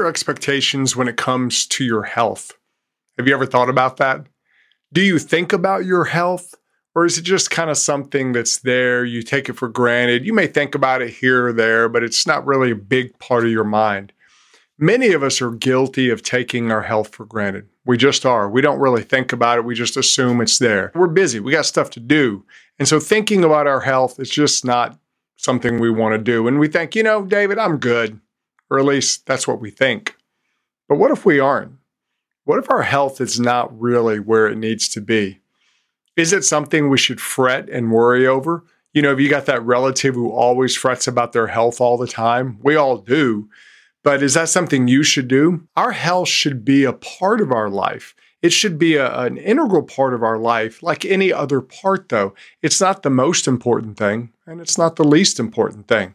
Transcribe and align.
your 0.00 0.08
expectations 0.08 0.96
when 0.96 1.08
it 1.08 1.18
comes 1.18 1.66
to 1.66 1.84
your 1.84 2.04
health? 2.04 2.52
Have 3.18 3.28
you 3.28 3.34
ever 3.34 3.44
thought 3.44 3.68
about 3.68 3.98
that? 3.98 4.26
Do 4.94 5.02
you 5.02 5.18
think 5.18 5.52
about 5.52 5.84
your 5.84 6.04
health? 6.04 6.54
Or 6.94 7.04
is 7.04 7.18
it 7.18 7.22
just 7.22 7.50
kind 7.50 7.68
of 7.68 7.76
something 7.76 8.32
that's 8.32 8.58
there? 8.60 9.04
You 9.04 9.22
take 9.22 9.50
it 9.50 9.52
for 9.58 9.68
granted. 9.68 10.24
You 10.24 10.32
may 10.32 10.46
think 10.46 10.74
about 10.74 11.02
it 11.02 11.10
here 11.10 11.48
or 11.48 11.52
there, 11.52 11.88
but 11.88 12.02
it's 12.02 12.26
not 12.26 12.46
really 12.46 12.70
a 12.70 12.76
big 12.76 13.16
part 13.18 13.44
of 13.44 13.50
your 13.50 13.64
mind. 13.64 14.12
Many 14.78 15.12
of 15.12 15.22
us 15.22 15.42
are 15.42 15.50
guilty 15.50 16.08
of 16.08 16.22
taking 16.22 16.72
our 16.72 16.82
health 16.82 17.14
for 17.14 17.26
granted. 17.26 17.68
We 17.84 17.98
just 17.98 18.24
are. 18.24 18.48
We 18.48 18.62
don't 18.62 18.80
really 18.80 19.02
think 19.02 19.34
about 19.34 19.58
it. 19.58 19.66
We 19.66 19.74
just 19.74 19.98
assume 19.98 20.40
it's 20.40 20.58
there. 20.58 20.92
We're 20.94 21.08
busy. 21.08 21.40
We 21.40 21.52
got 21.52 21.66
stuff 21.66 21.90
to 21.90 22.00
do. 22.00 22.46
And 22.78 22.88
so 22.88 22.98
thinking 22.98 23.44
about 23.44 23.66
our 23.66 23.80
health 23.80 24.18
is 24.18 24.30
just 24.30 24.64
not 24.64 24.98
something 25.36 25.78
we 25.78 25.90
want 25.90 26.14
to 26.14 26.18
do. 26.18 26.48
And 26.48 26.58
we 26.58 26.68
think, 26.68 26.94
you 26.94 27.02
know, 27.02 27.22
David, 27.22 27.58
I'm 27.58 27.76
good. 27.76 28.18
Or 28.70 28.78
at 28.78 28.84
least 28.84 29.26
that's 29.26 29.48
what 29.48 29.60
we 29.60 29.70
think. 29.70 30.16
But 30.88 30.98
what 30.98 31.10
if 31.10 31.24
we 31.24 31.40
aren't? 31.40 31.72
What 32.44 32.58
if 32.58 32.70
our 32.70 32.82
health 32.82 33.20
is 33.20 33.38
not 33.38 33.78
really 33.78 34.18
where 34.18 34.48
it 34.48 34.58
needs 34.58 34.88
to 34.90 35.00
be? 35.00 35.40
Is 36.16 36.32
it 36.32 36.44
something 36.44 36.88
we 36.88 36.98
should 36.98 37.20
fret 37.20 37.68
and 37.68 37.92
worry 37.92 38.26
over? 38.26 38.64
You 38.92 39.02
know, 39.02 39.12
if 39.12 39.20
you 39.20 39.28
got 39.30 39.46
that 39.46 39.64
relative 39.64 40.14
who 40.14 40.30
always 40.30 40.76
frets 40.76 41.06
about 41.06 41.32
their 41.32 41.46
health 41.46 41.80
all 41.80 41.96
the 41.96 42.08
time, 42.08 42.58
we 42.62 42.74
all 42.76 42.98
do. 42.98 43.48
But 44.02 44.22
is 44.22 44.34
that 44.34 44.48
something 44.48 44.88
you 44.88 45.02
should 45.02 45.28
do? 45.28 45.66
Our 45.76 45.92
health 45.92 46.28
should 46.28 46.64
be 46.64 46.84
a 46.84 46.92
part 46.92 47.40
of 47.40 47.52
our 47.52 47.68
life. 47.68 48.14
It 48.42 48.52
should 48.52 48.78
be 48.78 48.96
a, 48.96 49.14
an 49.20 49.36
integral 49.36 49.82
part 49.82 50.14
of 50.14 50.22
our 50.22 50.38
life, 50.38 50.82
like 50.82 51.04
any 51.04 51.32
other 51.32 51.60
part, 51.60 52.08
though. 52.08 52.34
It's 52.62 52.80
not 52.80 53.02
the 53.02 53.10
most 53.10 53.46
important 53.46 53.98
thing, 53.98 54.32
and 54.46 54.60
it's 54.60 54.78
not 54.78 54.96
the 54.96 55.04
least 55.04 55.38
important 55.38 55.88
thing. 55.88 56.14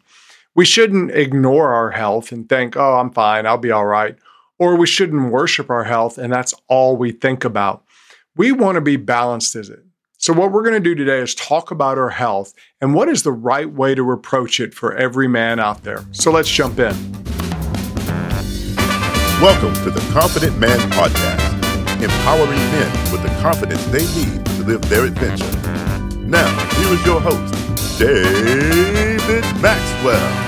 We 0.58 0.64
shouldn't 0.64 1.12
ignore 1.12 1.73
our 1.73 1.91
health 1.91 2.32
and 2.32 2.48
think, 2.48 2.77
oh, 2.77 2.98
I'm 2.98 3.12
fine, 3.12 3.45
I'll 3.45 3.58
be 3.58 3.72
all 3.72 3.86
right. 3.86 4.16
Or 4.58 4.78
we 4.78 4.88
shouldn't 4.88 5.34
worship 5.34 5.70
our 5.70 5.84
health, 5.84 6.18
and 6.18 6.31
that's 6.31 6.54
all 6.70 6.95
we 6.95 7.12
think 7.12 7.44
about. 7.44 7.84
We 8.38 8.53
want 8.53 8.76
to 8.76 8.81
be 8.81 8.95
balanced, 8.95 9.58
is 9.58 9.70
it? 9.70 9.83
So, 10.17 10.31
what 10.31 10.53
we're 10.53 10.64
going 10.64 10.76
to 10.76 10.80
do 10.80 10.95
today 10.95 11.20
is 11.20 11.36
talk 11.36 11.72
about 11.72 11.98
our 11.98 12.09
health 12.09 12.53
and 12.80 12.94
what 12.94 13.09
is 13.09 13.23
the 13.23 13.33
right 13.33 13.70
way 13.70 13.95
to 13.95 14.11
approach 14.14 14.61
it 14.61 14.73
for 14.73 14.95
every 14.95 15.28
man 15.28 15.59
out 15.59 15.83
there. 15.83 16.06
So, 16.14 16.31
let's 16.31 16.50
jump 16.50 16.80
in. 16.80 16.95
Welcome 19.42 19.73
to 19.83 19.92
the 19.92 20.09
Confident 20.14 20.58
Man 20.58 20.80
Podcast, 20.92 22.02
empowering 22.02 22.59
men 22.72 23.11
with 23.11 23.23
the 23.23 23.42
confidence 23.42 23.83
they 23.88 24.06
need 24.16 24.45
to 24.45 24.64
live 24.64 24.81
their 24.83 25.03
adventure. 25.03 25.52
Now, 26.22 26.48
here 26.76 26.94
is 26.94 27.06
your 27.06 27.20
host, 27.20 28.00
David 28.00 29.44
Maxwell. 29.61 30.45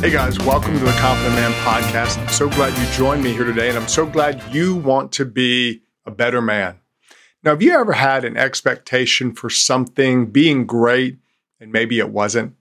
Hey 0.00 0.12
guys, 0.12 0.38
welcome 0.38 0.78
to 0.78 0.84
the 0.84 0.92
Confident 0.92 1.34
Man 1.34 1.50
Podcast. 1.64 2.18
I'm 2.18 2.28
so 2.28 2.48
glad 2.48 2.78
you 2.78 2.86
joined 2.96 3.20
me 3.20 3.32
here 3.32 3.42
today, 3.42 3.68
and 3.68 3.76
I'm 3.76 3.88
so 3.88 4.06
glad 4.06 4.40
you 4.54 4.76
want 4.76 5.10
to 5.14 5.24
be 5.24 5.82
a 6.06 6.12
better 6.12 6.40
man. 6.40 6.78
Now, 7.42 7.50
have 7.50 7.62
you 7.62 7.72
ever 7.72 7.94
had 7.94 8.24
an 8.24 8.36
expectation 8.36 9.32
for 9.32 9.50
something 9.50 10.26
being 10.26 10.66
great 10.66 11.18
and 11.58 11.72
maybe 11.72 11.98
it 11.98 12.10
wasn't? 12.10 12.54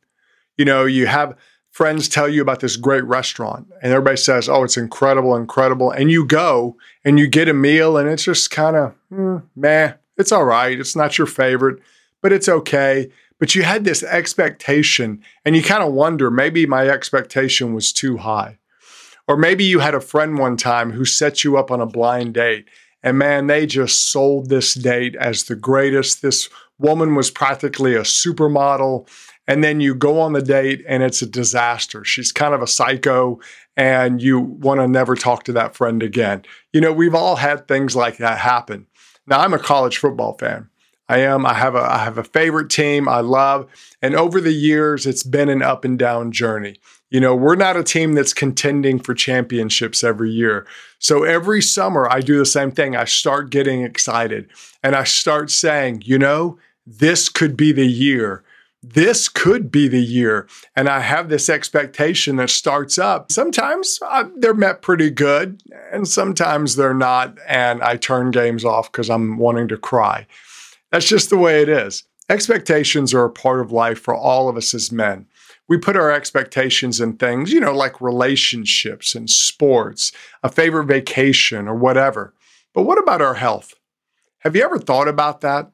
You 0.57 0.65
know, 0.65 0.85
you 0.85 1.05
have 1.05 1.37
friends 1.69 2.09
tell 2.09 2.27
you 2.27 2.41
about 2.41 2.59
this 2.59 2.75
great 2.75 3.03
restaurant 3.03 3.67
and 3.83 3.93
everybody 3.93 4.17
says, 4.17 4.49
oh, 4.49 4.63
it's 4.63 4.75
incredible, 4.75 5.35
incredible. 5.35 5.91
And 5.91 6.09
you 6.09 6.25
go 6.25 6.75
and 7.05 7.19
you 7.19 7.27
get 7.27 7.47
a 7.47 7.53
meal 7.53 7.97
and 7.97 8.09
it's 8.09 8.23
just 8.23 8.49
kind 8.49 8.75
of, 8.75 8.95
mm, 9.11 9.43
meh, 9.55 9.93
it's 10.17 10.31
all 10.31 10.45
right. 10.45 10.79
It's 10.79 10.95
not 10.95 11.19
your 11.19 11.27
favorite, 11.27 11.83
but 12.23 12.33
it's 12.33 12.49
okay. 12.49 13.11
But 13.39 13.55
you 13.55 13.63
had 13.63 13.83
this 13.83 14.03
expectation 14.03 15.21
and 15.45 15.55
you 15.55 15.61
kind 15.61 15.83
of 15.83 15.93
wonder 15.93 16.31
maybe 16.31 16.65
my 16.65 16.87
expectation 16.87 17.73
was 17.73 17.93
too 17.93 18.17
high. 18.17 18.57
Or 19.27 19.37
maybe 19.37 19.63
you 19.63 19.79
had 19.79 19.93
a 19.93 20.01
friend 20.01 20.37
one 20.37 20.57
time 20.57 20.91
who 20.91 21.05
set 21.05 21.43
you 21.43 21.57
up 21.57 21.69
on 21.69 21.81
a 21.81 21.85
blind 21.85 22.33
date 22.33 22.67
and 23.03 23.17
man, 23.17 23.47
they 23.47 23.65
just 23.65 24.11
sold 24.11 24.49
this 24.49 24.73
date 24.73 25.15
as 25.15 25.43
the 25.43 25.55
greatest. 25.55 26.21
This 26.21 26.49
woman 26.79 27.15
was 27.15 27.31
practically 27.31 27.95
a 27.95 28.01
supermodel. 28.01 29.07
And 29.47 29.63
then 29.63 29.79
you 29.79 29.95
go 29.95 30.19
on 30.19 30.33
the 30.33 30.41
date 30.41 30.83
and 30.87 31.03
it's 31.03 31.21
a 31.21 31.25
disaster. 31.25 32.03
She's 32.03 32.31
kind 32.31 32.53
of 32.53 32.61
a 32.61 32.67
psycho 32.67 33.39
and 33.77 34.21
you 34.21 34.39
want 34.39 34.81
to 34.81 34.87
never 34.87 35.15
talk 35.15 35.43
to 35.43 35.53
that 35.53 35.75
friend 35.75 36.03
again. 36.03 36.43
You 36.73 36.81
know, 36.81 36.91
we've 36.91 37.15
all 37.15 37.37
had 37.37 37.67
things 37.67 37.95
like 37.95 38.17
that 38.17 38.39
happen. 38.39 38.87
Now, 39.25 39.39
I'm 39.39 39.53
a 39.53 39.59
college 39.59 39.97
football 39.97 40.37
fan. 40.37 40.69
I 41.09 41.19
am. 41.19 41.45
I 41.45 41.53
have 41.53 41.75
a 41.75 41.79
I 41.81 41.99
have 41.99 42.17
a 42.17 42.23
favorite 42.23 42.69
team 42.69 43.07
I 43.07 43.21
love, 43.21 43.67
and 44.01 44.15
over 44.15 44.41
the 44.41 44.53
years, 44.53 45.05
it's 45.05 45.23
been 45.23 45.49
an 45.49 45.61
up 45.61 45.85
and 45.85 45.97
down 45.97 46.31
journey. 46.31 46.79
You 47.09 47.21
know, 47.21 47.35
we're 47.35 47.55
not 47.55 47.77
a 47.77 47.83
team 47.83 48.13
that's 48.13 48.33
contending 48.33 48.99
for 48.99 49.13
championships 49.13 50.03
every 50.03 50.29
year. 50.29 50.67
So 50.99 51.23
every 51.23 51.61
summer, 51.61 52.07
I 52.11 52.19
do 52.19 52.37
the 52.37 52.45
same 52.45 52.71
thing. 52.71 52.95
I 52.97 53.05
start 53.05 53.49
getting 53.49 53.83
excited 53.83 54.49
and 54.83 54.93
I 54.95 55.05
start 55.05 55.49
saying, 55.49 56.03
you 56.05 56.19
know, 56.19 56.59
this 56.85 57.29
could 57.29 57.55
be 57.55 57.71
the 57.71 57.87
year. 57.87 58.43
This 58.83 59.29
could 59.29 59.71
be 59.71 59.87
the 59.87 60.01
year. 60.01 60.47
And 60.75 60.87
I 60.89 60.99
have 60.99 61.29
this 61.29 61.49
expectation 61.49 62.35
that 62.37 62.49
starts 62.49 62.97
up. 62.97 63.31
Sometimes 63.31 63.99
uh, 64.05 64.25
they're 64.35 64.53
met 64.53 64.81
pretty 64.81 65.09
good, 65.09 65.61
and 65.91 66.07
sometimes 66.07 66.75
they're 66.75 66.93
not. 66.93 67.37
And 67.47 67.81
I 67.81 67.97
turn 67.97 68.31
games 68.31 68.63
off 68.63 68.91
because 68.91 69.09
I'm 69.09 69.37
wanting 69.37 69.67
to 69.69 69.77
cry. 69.77 70.27
That's 70.91 71.07
just 71.07 71.29
the 71.29 71.37
way 71.37 71.61
it 71.61 71.69
is. 71.69 72.03
Expectations 72.29 73.13
are 73.13 73.25
a 73.25 73.29
part 73.29 73.61
of 73.61 73.71
life 73.71 73.99
for 73.99 74.13
all 74.13 74.49
of 74.49 74.57
us 74.57 74.73
as 74.73 74.91
men 74.91 75.27
we 75.67 75.77
put 75.77 75.97
our 75.97 76.11
expectations 76.11 77.01
in 77.01 77.17
things, 77.17 77.51
you 77.51 77.59
know, 77.59 77.73
like 77.73 77.99
relationships 77.99 79.15
and 79.15 79.29
sports, 79.29 80.11
a 80.43 80.49
favorite 80.49 80.85
vacation 80.85 81.67
or 81.67 81.75
whatever. 81.75 82.33
But 82.73 82.83
what 82.83 82.97
about 82.97 83.21
our 83.21 83.35
health? 83.35 83.73
Have 84.39 84.55
you 84.55 84.63
ever 84.63 84.79
thought 84.79 85.07
about 85.07 85.41
that? 85.41 85.71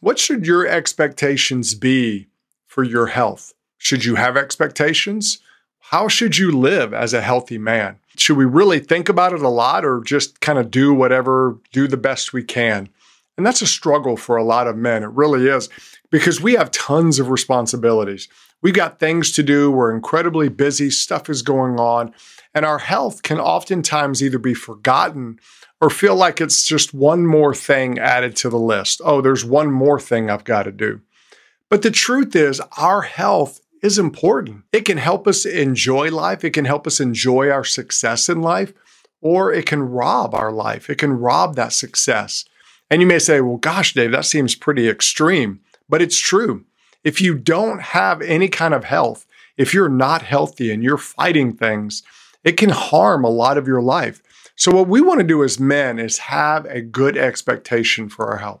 What 0.00 0.18
should 0.18 0.46
your 0.46 0.66
expectations 0.66 1.74
be 1.74 2.28
for 2.66 2.82
your 2.82 3.06
health? 3.06 3.54
Should 3.78 4.04
you 4.04 4.16
have 4.16 4.36
expectations? 4.36 5.38
How 5.78 6.08
should 6.08 6.36
you 6.36 6.50
live 6.50 6.92
as 6.92 7.14
a 7.14 7.20
healthy 7.20 7.58
man? 7.58 7.98
Should 8.16 8.36
we 8.36 8.44
really 8.44 8.80
think 8.80 9.08
about 9.08 9.32
it 9.32 9.40
a 9.40 9.48
lot 9.48 9.84
or 9.84 10.02
just 10.02 10.40
kind 10.40 10.58
of 10.58 10.70
do 10.70 10.92
whatever, 10.92 11.58
do 11.72 11.88
the 11.88 11.96
best 11.96 12.32
we 12.32 12.42
can? 12.42 12.88
And 13.36 13.46
that's 13.46 13.62
a 13.62 13.66
struggle 13.66 14.16
for 14.16 14.36
a 14.36 14.44
lot 14.44 14.66
of 14.66 14.76
men. 14.76 15.02
It 15.02 15.10
really 15.10 15.48
is 15.48 15.68
because 16.10 16.40
we 16.40 16.54
have 16.54 16.70
tons 16.70 17.18
of 17.18 17.30
responsibilities. 17.30 18.28
We've 18.60 18.74
got 18.74 19.00
things 19.00 19.32
to 19.32 19.42
do. 19.42 19.70
We're 19.70 19.94
incredibly 19.94 20.48
busy. 20.48 20.90
Stuff 20.90 21.28
is 21.28 21.42
going 21.42 21.80
on. 21.80 22.14
And 22.54 22.64
our 22.64 22.78
health 22.78 23.22
can 23.22 23.40
oftentimes 23.40 24.22
either 24.22 24.38
be 24.38 24.54
forgotten 24.54 25.40
or 25.80 25.90
feel 25.90 26.14
like 26.14 26.40
it's 26.40 26.64
just 26.64 26.94
one 26.94 27.26
more 27.26 27.54
thing 27.54 27.98
added 27.98 28.36
to 28.36 28.48
the 28.48 28.58
list. 28.58 29.00
Oh, 29.04 29.20
there's 29.20 29.44
one 29.44 29.72
more 29.72 29.98
thing 29.98 30.30
I've 30.30 30.44
got 30.44 30.64
to 30.64 30.72
do. 30.72 31.00
But 31.68 31.82
the 31.82 31.90
truth 31.90 32.36
is, 32.36 32.60
our 32.76 33.02
health 33.02 33.60
is 33.82 33.98
important. 33.98 34.62
It 34.72 34.84
can 34.84 34.98
help 34.98 35.26
us 35.26 35.44
enjoy 35.44 36.10
life, 36.10 36.44
it 36.44 36.50
can 36.50 36.66
help 36.66 36.86
us 36.86 37.00
enjoy 37.00 37.50
our 37.50 37.64
success 37.64 38.28
in 38.28 38.42
life, 38.42 38.72
or 39.20 39.52
it 39.52 39.66
can 39.66 39.82
rob 39.82 40.34
our 40.34 40.52
life. 40.52 40.88
It 40.88 40.98
can 40.98 41.14
rob 41.14 41.56
that 41.56 41.72
success. 41.72 42.44
And 42.92 43.00
you 43.00 43.06
may 43.06 43.20
say, 43.20 43.40
well, 43.40 43.56
gosh, 43.56 43.94
Dave, 43.94 44.12
that 44.12 44.26
seems 44.26 44.54
pretty 44.54 44.86
extreme, 44.86 45.60
but 45.88 46.02
it's 46.02 46.18
true. 46.18 46.66
If 47.02 47.22
you 47.22 47.34
don't 47.38 47.80
have 47.80 48.20
any 48.20 48.48
kind 48.48 48.74
of 48.74 48.84
health, 48.84 49.24
if 49.56 49.72
you're 49.72 49.88
not 49.88 50.20
healthy 50.20 50.70
and 50.70 50.84
you're 50.84 50.98
fighting 50.98 51.54
things, 51.54 52.02
it 52.44 52.58
can 52.58 52.68
harm 52.68 53.24
a 53.24 53.30
lot 53.30 53.56
of 53.56 53.66
your 53.66 53.80
life. 53.80 54.20
So, 54.56 54.72
what 54.72 54.88
we 54.88 55.00
want 55.00 55.20
to 55.20 55.26
do 55.26 55.42
as 55.42 55.58
men 55.58 55.98
is 55.98 56.18
have 56.18 56.66
a 56.66 56.82
good 56.82 57.16
expectation 57.16 58.10
for 58.10 58.30
our 58.30 58.36
health. 58.36 58.60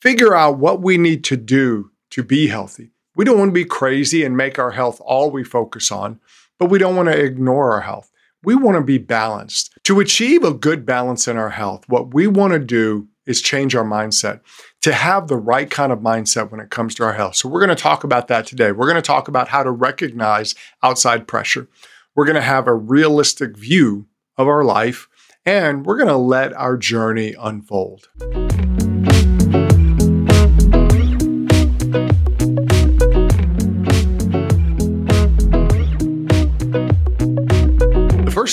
Figure 0.00 0.34
out 0.34 0.58
what 0.58 0.82
we 0.82 0.98
need 0.98 1.22
to 1.26 1.36
do 1.36 1.92
to 2.10 2.24
be 2.24 2.48
healthy. 2.48 2.90
We 3.14 3.24
don't 3.24 3.38
want 3.38 3.50
to 3.50 3.52
be 3.52 3.64
crazy 3.64 4.24
and 4.24 4.36
make 4.36 4.58
our 4.58 4.72
health 4.72 5.00
all 5.04 5.30
we 5.30 5.44
focus 5.44 5.92
on, 5.92 6.18
but 6.58 6.70
we 6.70 6.80
don't 6.80 6.96
want 6.96 7.08
to 7.08 7.24
ignore 7.24 7.72
our 7.74 7.82
health. 7.82 8.10
We 8.42 8.56
want 8.56 8.78
to 8.78 8.82
be 8.82 8.98
balanced. 8.98 9.78
To 9.84 10.00
achieve 10.00 10.42
a 10.42 10.52
good 10.52 10.84
balance 10.84 11.28
in 11.28 11.36
our 11.36 11.50
health, 11.50 11.84
what 11.88 12.12
we 12.12 12.26
want 12.26 12.52
to 12.54 12.58
do 12.58 13.06
is 13.26 13.40
change 13.40 13.74
our 13.74 13.84
mindset 13.84 14.40
to 14.82 14.92
have 14.92 15.28
the 15.28 15.36
right 15.36 15.70
kind 15.70 15.92
of 15.92 16.00
mindset 16.00 16.50
when 16.50 16.60
it 16.60 16.70
comes 16.70 16.94
to 16.94 17.04
our 17.04 17.12
health. 17.12 17.36
So, 17.36 17.48
we're 17.48 17.60
going 17.60 17.76
to 17.76 17.82
talk 17.82 18.04
about 18.04 18.28
that 18.28 18.46
today. 18.46 18.72
We're 18.72 18.86
going 18.86 18.96
to 18.96 19.02
talk 19.02 19.28
about 19.28 19.48
how 19.48 19.62
to 19.62 19.70
recognize 19.70 20.54
outside 20.82 21.26
pressure. 21.26 21.68
We're 22.14 22.26
going 22.26 22.36
to 22.36 22.42
have 22.42 22.66
a 22.66 22.74
realistic 22.74 23.56
view 23.56 24.06
of 24.36 24.48
our 24.48 24.64
life, 24.64 25.08
and 25.44 25.86
we're 25.86 25.96
going 25.96 26.08
to 26.08 26.16
let 26.16 26.52
our 26.54 26.76
journey 26.76 27.34
unfold. 27.38 28.08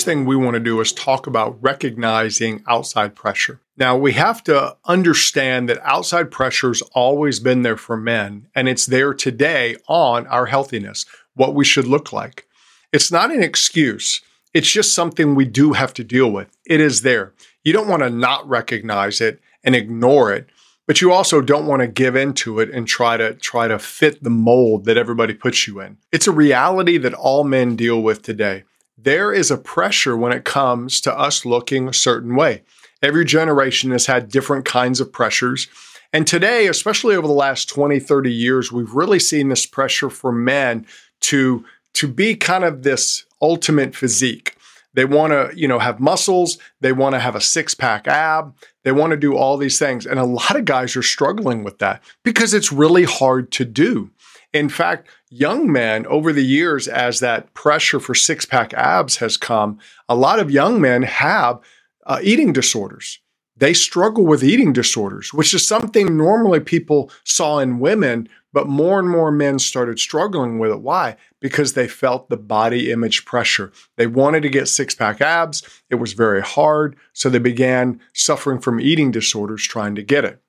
Thing 0.08 0.24
we 0.24 0.36
want 0.36 0.54
to 0.54 0.60
do 0.60 0.80
is 0.80 0.90
talk 0.90 1.26
about 1.26 1.62
recognizing 1.62 2.64
outside 2.66 3.14
pressure. 3.14 3.60
Now, 3.76 3.94
we 3.94 4.12
have 4.14 4.42
to 4.44 4.74
understand 4.86 5.68
that 5.68 5.82
outside 5.82 6.30
pressure 6.30 6.68
has 6.68 6.80
always 6.92 7.40
been 7.40 7.60
there 7.60 7.76
for 7.76 7.94
men, 7.94 8.48
and 8.54 8.70
it's 8.70 8.86
there 8.86 9.12
today 9.12 9.76
on 9.86 10.26
our 10.28 10.46
healthiness, 10.46 11.04
what 11.34 11.54
we 11.54 11.62
should 11.62 11.86
look 11.86 12.10
like. 12.10 12.46
It's 12.90 13.12
not 13.12 13.30
an 13.30 13.42
excuse, 13.42 14.22
It's 14.54 14.70
just 14.70 14.94
something 14.94 15.34
we 15.34 15.44
do 15.44 15.74
have 15.74 15.92
to 15.94 16.04
deal 16.04 16.30
with. 16.30 16.48
It 16.66 16.80
is 16.80 17.02
there. 17.02 17.34
You 17.62 17.72
don't 17.72 17.88
want 17.88 18.02
to 18.02 18.10
not 18.10 18.48
recognize 18.48 19.20
it 19.20 19.40
and 19.62 19.76
ignore 19.76 20.32
it, 20.32 20.48
but 20.86 21.00
you 21.00 21.12
also 21.12 21.42
don't 21.42 21.66
want 21.66 21.80
to 21.82 21.86
give 21.86 22.16
into 22.16 22.60
it 22.60 22.70
and 22.70 22.88
try 22.88 23.16
to 23.18 23.34
try 23.34 23.68
to 23.68 23.78
fit 23.78 24.22
the 24.22 24.30
mold 24.30 24.86
that 24.86 24.96
everybody 24.96 25.34
puts 25.34 25.66
you 25.66 25.80
in. 25.80 25.98
It's 26.12 26.26
a 26.26 26.32
reality 26.32 26.96
that 26.98 27.14
all 27.14 27.44
men 27.44 27.76
deal 27.76 28.02
with 28.02 28.22
today. 28.22 28.64
There 29.00 29.32
is 29.32 29.52
a 29.52 29.56
pressure 29.56 30.16
when 30.16 30.32
it 30.32 30.44
comes 30.44 31.00
to 31.02 31.16
us 31.16 31.44
looking 31.44 31.86
a 31.86 31.92
certain 31.92 32.34
way. 32.34 32.62
Every 33.00 33.24
generation 33.24 33.92
has 33.92 34.06
had 34.06 34.28
different 34.28 34.64
kinds 34.64 35.00
of 35.00 35.12
pressures. 35.12 35.68
And 36.12 36.26
today, 36.26 36.66
especially 36.66 37.14
over 37.14 37.28
the 37.28 37.32
last 37.32 37.68
20, 37.68 38.00
30 38.00 38.32
years, 38.32 38.72
we've 38.72 38.92
really 38.92 39.20
seen 39.20 39.50
this 39.50 39.66
pressure 39.66 40.10
for 40.10 40.32
men 40.32 40.84
to, 41.20 41.64
to 41.94 42.08
be 42.08 42.34
kind 42.34 42.64
of 42.64 42.82
this 42.82 43.24
ultimate 43.40 43.94
physique. 43.94 44.56
They 44.94 45.04
want 45.04 45.32
to, 45.32 45.52
you 45.54 45.68
know, 45.68 45.78
have 45.78 46.00
muscles. 46.00 46.58
They 46.80 46.90
want 46.90 47.14
to 47.14 47.20
have 47.20 47.36
a 47.36 47.40
six 47.40 47.74
pack 47.74 48.08
ab. 48.08 48.52
They 48.82 48.90
want 48.90 49.12
to 49.12 49.16
do 49.16 49.36
all 49.36 49.56
these 49.56 49.78
things. 49.78 50.06
And 50.06 50.18
a 50.18 50.24
lot 50.24 50.56
of 50.56 50.64
guys 50.64 50.96
are 50.96 51.02
struggling 51.04 51.62
with 51.62 51.78
that 51.78 52.02
because 52.24 52.52
it's 52.52 52.72
really 52.72 53.04
hard 53.04 53.52
to 53.52 53.64
do. 53.64 54.10
In 54.52 54.68
fact, 54.68 55.06
young 55.30 55.70
men 55.70 56.06
over 56.06 56.32
the 56.32 56.44
years, 56.44 56.88
as 56.88 57.20
that 57.20 57.52
pressure 57.54 58.00
for 58.00 58.14
six 58.14 58.44
pack 58.44 58.72
abs 58.74 59.16
has 59.16 59.36
come, 59.36 59.78
a 60.08 60.14
lot 60.14 60.38
of 60.38 60.50
young 60.50 60.80
men 60.80 61.02
have 61.02 61.60
uh, 62.06 62.20
eating 62.22 62.52
disorders. 62.52 63.20
They 63.56 63.74
struggle 63.74 64.24
with 64.24 64.44
eating 64.44 64.72
disorders, 64.72 65.34
which 65.34 65.52
is 65.52 65.66
something 65.66 66.16
normally 66.16 66.60
people 66.60 67.10
saw 67.24 67.58
in 67.58 67.80
women, 67.80 68.28
but 68.52 68.68
more 68.68 69.00
and 69.00 69.08
more 69.08 69.32
men 69.32 69.58
started 69.58 69.98
struggling 69.98 70.58
with 70.58 70.70
it. 70.70 70.80
Why? 70.80 71.16
Because 71.40 71.72
they 71.72 71.88
felt 71.88 72.28
the 72.28 72.36
body 72.36 72.90
image 72.90 73.24
pressure. 73.24 73.72
They 73.96 74.06
wanted 74.06 74.42
to 74.44 74.48
get 74.48 74.68
six 74.68 74.94
pack 74.94 75.20
abs. 75.20 75.62
It 75.90 75.96
was 75.96 76.12
very 76.12 76.40
hard. 76.40 76.96
So 77.12 77.28
they 77.28 77.40
began 77.40 78.00
suffering 78.14 78.60
from 78.60 78.80
eating 78.80 79.10
disorders 79.10 79.66
trying 79.66 79.96
to 79.96 80.02
get 80.02 80.24
it. 80.24 80.40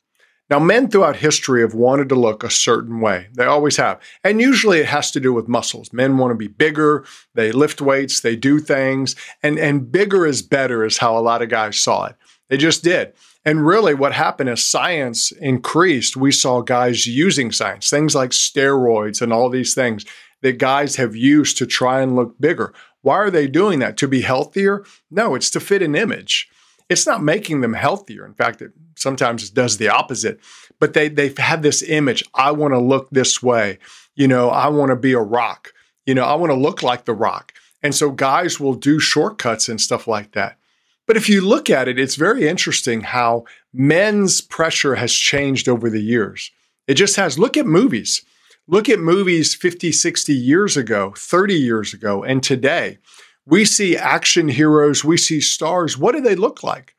Now, 0.50 0.60
men 0.60 0.90
throughout 0.90 1.18
history 1.18 1.62
have 1.62 1.76
wanted 1.76 2.10
to 2.10 2.16
look 2.16 2.44
a 2.44 2.50
certain 2.50 3.02
way. 3.02 3.28
They 3.34 3.46
always 3.46 3.78
have. 3.78 4.02
And 4.24 4.42
usually 4.42 4.80
it 4.80 4.88
has 4.88 5.12
to 5.12 5.20
do 5.20 5.32
with 5.32 5.48
muscles. 5.48 5.94
Men 5.94 6.18
want 6.18 6.32
to 6.32 6.36
be 6.36 6.48
bigger, 6.48 7.06
they 7.36 7.52
lift 7.52 7.82
weights, 7.82 8.22
they 8.22 8.36
do 8.36 8.60
things, 8.60 9.16
and, 9.44 9.60
and 9.60 9.92
bigger 9.92 10.26
is 10.26 10.42
better, 10.42 10.84
is 10.84 10.98
how 10.98 11.18
a 11.18 11.22
lot 11.22 11.42
of 11.42 11.50
guys 11.50 11.78
saw 11.78 12.06
it. 12.06 12.16
They 12.50 12.58
just 12.58 12.84
did. 12.84 13.14
And 13.46 13.66
really, 13.66 13.94
what 13.94 14.14
happened 14.14 14.50
as 14.50 14.64
science 14.64 15.32
increased, 15.32 16.18
we 16.18 16.32
saw 16.32 16.62
guys 16.62 17.06
using 17.06 17.52
science, 17.52 17.90
things 17.90 18.16
like 18.16 18.32
steroids 18.32 19.22
and 19.22 19.32
all 19.32 19.50
these 19.50 19.74
things 19.74 20.06
that 20.42 20.58
guys 20.58 20.96
have 20.96 21.16
used 21.16 21.58
to 21.58 21.66
try 21.66 22.02
and 22.02 22.16
look 22.16 22.40
bigger. 22.40 22.74
Why 23.02 23.16
are 23.16 23.32
they 23.32 23.48
doing 23.48 23.80
that? 23.80 23.98
To 23.98 24.08
be 24.08 24.22
healthier? 24.22 24.84
No, 25.10 25.36
it's 25.36 25.50
to 25.52 25.60
fit 25.60 25.82
an 25.82 25.96
image. 25.96 26.50
It's 26.90 27.06
not 27.06 27.24
making 27.24 27.62
them 27.62 27.74
healthier. 27.74 28.26
In 28.26 28.34
fact, 28.34 28.62
it 28.62 28.72
sometimes 28.96 29.50
does 29.50 29.78
the 29.78 29.90
opposite. 29.90 30.40
But 30.80 30.94
they 30.94 31.08
they've 31.10 31.38
had 31.38 31.62
this 31.62 31.82
image. 31.84 32.24
I 32.34 32.52
want 32.52 32.74
to 32.74 32.80
look 32.80 33.10
this 33.10 33.42
way. 33.42 33.80
You 34.16 34.28
know, 34.28 34.50
I 34.50 34.68
want 34.68 34.90
to 34.90 34.96
be 34.96 35.14
a 35.14 35.20
rock. 35.20 35.74
You 36.06 36.16
know, 36.16 36.24
I 36.24 36.36
want 36.36 36.52
to 36.52 36.58
look 36.58 36.82
like 36.82 37.06
the 37.06 37.14
rock. 37.14 37.54
And 37.82 37.96
so 37.96 38.12
guys 38.12 38.60
will 38.60 38.74
do 38.74 39.00
shortcuts 39.00 39.70
and 39.70 39.80
stuff 39.80 40.08
like 40.08 40.34
that. 40.34 40.58
But 41.08 41.18
if 41.18 41.30
you 41.30 41.42
look 41.42 41.70
at 41.70 41.88
it, 41.88 41.98
it's 41.98 42.16
very 42.16 42.48
interesting 42.48 43.02
how 43.02 43.46
men's 43.74 44.42
pressure 44.42 44.96
has 44.96 45.14
changed 45.14 45.68
over 45.68 45.90
the 45.90 46.02
years. 46.02 46.52
It 46.88 46.96
just 46.96 47.16
has. 47.16 47.40
Look 47.40 47.58
at 47.58 47.66
movies. 47.66 48.24
Look 48.68 48.90
at 48.90 49.00
movies 49.00 49.56
50, 49.56 49.92
60 49.92 50.34
years 50.34 50.78
ago, 50.78 51.14
30 51.18 51.56
years 51.56 51.94
ago, 51.94 52.24
and 52.24 52.44
today. 52.44 53.00
We 53.46 53.66
see 53.66 53.98
action 53.98 54.48
heroes, 54.48 55.04
we 55.04 55.18
see 55.18 55.42
stars. 55.42 55.98
What 55.98 56.14
do 56.14 56.22
they 56.22 56.36
look 56.36 56.64
like? 56.64 56.96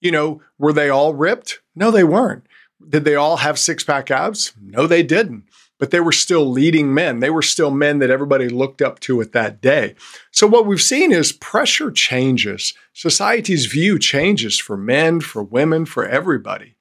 You 0.00 0.10
know, 0.10 0.42
were 0.58 0.72
they 0.72 0.90
all 0.90 1.14
ripped? 1.14 1.60
No, 1.74 1.90
they 1.90 2.04
weren't. 2.04 2.46
Did 2.86 3.04
they 3.04 3.14
all 3.14 3.38
have 3.38 3.58
six 3.58 3.82
pack 3.82 4.10
abs? 4.10 4.52
No, 4.60 4.86
they 4.86 5.02
didn't 5.02 5.48
but 5.78 5.90
they 5.90 6.00
were 6.00 6.12
still 6.12 6.50
leading 6.50 6.92
men. 6.94 7.20
They 7.20 7.30
were 7.30 7.42
still 7.42 7.70
men 7.70 7.98
that 7.98 8.10
everybody 8.10 8.48
looked 8.48 8.80
up 8.80 9.00
to 9.00 9.20
at 9.20 9.32
that 9.32 9.60
day. 9.60 9.94
So, 10.30 10.46
what 10.46 10.66
we've 10.66 10.82
seen 10.82 11.12
is 11.12 11.32
pressure 11.32 11.90
changes. 11.90 12.74
Society's 12.92 13.66
view 13.66 13.98
changes 13.98 14.58
for 14.58 14.76
men, 14.76 15.20
for 15.20 15.42
women, 15.42 15.84
for 15.84 16.06
everybody. 16.06 16.76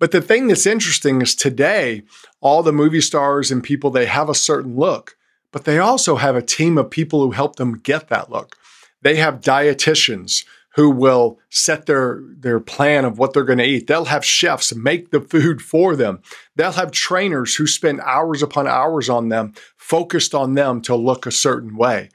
But 0.00 0.10
the 0.10 0.20
thing 0.20 0.48
that's 0.48 0.66
interesting 0.66 1.22
is 1.22 1.34
today, 1.34 2.02
all 2.40 2.62
the 2.62 2.72
movie 2.72 3.00
stars 3.00 3.50
and 3.50 3.62
people, 3.62 3.90
they 3.90 4.06
have 4.06 4.28
a 4.28 4.34
certain 4.34 4.76
look, 4.76 5.16
but 5.54 5.66
they 5.66 5.78
also 5.78 6.16
have 6.16 6.34
a 6.34 6.42
team 6.42 6.76
of 6.76 6.90
people 6.90 7.22
who 7.22 7.30
help 7.30 7.54
them 7.54 7.78
get 7.78 8.08
that 8.08 8.28
look. 8.28 8.56
They 9.02 9.14
have 9.18 9.40
dietitians 9.40 10.44
who 10.74 10.90
will 10.90 11.38
set 11.48 11.86
their, 11.86 12.22
their 12.36 12.58
plan 12.58 13.04
of 13.04 13.18
what 13.18 13.32
they're 13.32 13.44
going 13.44 13.60
to 13.60 13.64
eat. 13.64 13.86
They'll 13.86 14.06
have 14.06 14.24
chefs 14.24 14.74
make 14.74 15.12
the 15.12 15.20
food 15.20 15.62
for 15.62 15.94
them. 15.94 16.22
They'll 16.56 16.72
have 16.72 16.90
trainers 16.90 17.54
who 17.54 17.68
spend 17.68 18.00
hours 18.00 18.42
upon 18.42 18.66
hours 18.66 19.08
on 19.08 19.28
them, 19.28 19.54
focused 19.76 20.34
on 20.34 20.54
them 20.54 20.82
to 20.82 20.96
look 20.96 21.24
a 21.24 21.30
certain 21.30 21.76
way. 21.76 22.08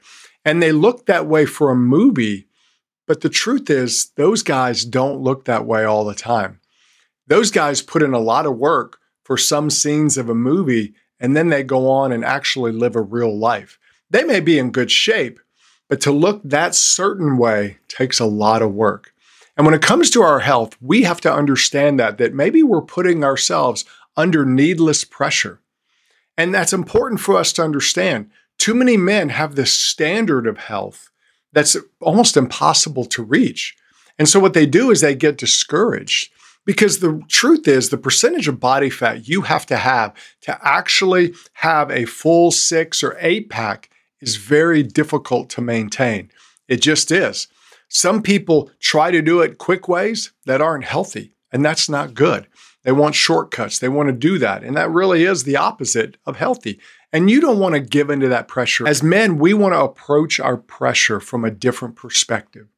And 0.44 0.62
they 0.62 0.70
look 0.70 1.06
that 1.06 1.26
way 1.26 1.46
for 1.46 1.70
a 1.70 1.74
movie. 1.74 2.46
But 3.06 3.22
the 3.22 3.30
truth 3.30 3.70
is, 3.70 4.10
those 4.16 4.42
guys 4.42 4.84
don't 4.84 5.22
look 5.22 5.46
that 5.46 5.64
way 5.64 5.84
all 5.84 6.04
the 6.04 6.14
time. 6.14 6.60
Those 7.26 7.50
guys 7.50 7.80
put 7.80 8.02
in 8.02 8.12
a 8.12 8.18
lot 8.18 8.44
of 8.44 8.58
work 8.58 8.98
for 9.24 9.38
some 9.38 9.70
scenes 9.70 10.18
of 10.18 10.28
a 10.28 10.34
movie, 10.34 10.92
and 11.20 11.36
then 11.36 11.48
they 11.48 11.62
go 11.62 11.88
on 11.90 12.10
and 12.10 12.24
actually 12.24 12.72
live 12.72 12.96
a 12.96 13.00
real 13.00 13.36
life. 13.36 13.78
They 14.08 14.24
may 14.24 14.40
be 14.40 14.58
in 14.58 14.72
good 14.72 14.90
shape, 14.90 15.38
but 15.88 16.00
to 16.02 16.10
look 16.10 16.40
that 16.42 16.74
certain 16.74 17.36
way 17.36 17.78
takes 17.88 18.18
a 18.18 18.26
lot 18.26 18.62
of 18.62 18.74
work. 18.74 19.12
And 19.56 19.66
when 19.66 19.74
it 19.74 19.82
comes 19.82 20.08
to 20.10 20.22
our 20.22 20.40
health, 20.40 20.76
we 20.80 21.02
have 21.02 21.20
to 21.20 21.32
understand 21.32 22.00
that 22.00 22.18
that 22.18 22.32
maybe 22.32 22.62
we're 22.62 22.80
putting 22.80 23.22
ourselves 23.22 23.84
under 24.16 24.44
needless 24.44 25.04
pressure. 25.04 25.60
And 26.36 26.54
that's 26.54 26.72
important 26.72 27.20
for 27.20 27.36
us 27.36 27.52
to 27.54 27.62
understand. 27.62 28.30
Too 28.56 28.74
many 28.74 28.96
men 28.96 29.28
have 29.28 29.54
this 29.54 29.72
standard 29.72 30.46
of 30.46 30.56
health 30.56 31.10
that's 31.52 31.76
almost 32.00 32.36
impossible 32.36 33.04
to 33.06 33.22
reach. 33.22 33.76
And 34.18 34.28
so 34.28 34.40
what 34.40 34.54
they 34.54 34.66
do 34.66 34.90
is 34.90 35.00
they 35.00 35.14
get 35.14 35.38
discouraged 35.38 36.32
because 36.64 36.98
the 36.98 37.22
truth 37.28 37.66
is 37.66 37.88
the 37.88 37.98
percentage 37.98 38.48
of 38.48 38.60
body 38.60 38.90
fat 38.90 39.28
you 39.28 39.42
have 39.42 39.66
to 39.66 39.76
have 39.76 40.14
to 40.42 40.58
actually 40.66 41.34
have 41.54 41.90
a 41.90 42.04
full 42.04 42.50
6 42.50 43.02
or 43.02 43.16
8 43.20 43.48
pack 43.48 43.90
is 44.20 44.36
very 44.36 44.82
difficult 44.82 45.48
to 45.50 45.60
maintain. 45.60 46.30
It 46.68 46.82
just 46.82 47.10
is. 47.10 47.48
Some 47.88 48.22
people 48.22 48.70
try 48.78 49.10
to 49.10 49.22
do 49.22 49.40
it 49.40 49.58
quick 49.58 49.88
ways 49.88 50.32
that 50.46 50.60
aren't 50.60 50.84
healthy, 50.84 51.32
and 51.50 51.64
that's 51.64 51.88
not 51.88 52.14
good. 52.14 52.46
They 52.82 52.92
want 52.92 53.14
shortcuts. 53.14 53.78
They 53.78 53.88
want 53.88 54.08
to 54.08 54.12
do 54.12 54.38
that. 54.38 54.62
And 54.62 54.76
that 54.76 54.90
really 54.90 55.24
is 55.24 55.44
the 55.44 55.56
opposite 55.56 56.16
of 56.24 56.36
healthy. 56.36 56.80
And 57.12 57.30
you 57.30 57.40
don't 57.40 57.58
want 57.58 57.74
to 57.74 57.80
give 57.80 58.08
into 58.08 58.28
that 58.28 58.48
pressure. 58.48 58.86
As 58.86 59.02
men, 59.02 59.38
we 59.38 59.52
want 59.52 59.74
to 59.74 59.82
approach 59.82 60.40
our 60.40 60.56
pressure 60.56 61.20
from 61.20 61.44
a 61.44 61.50
different 61.50 61.96
perspective. 61.96 62.68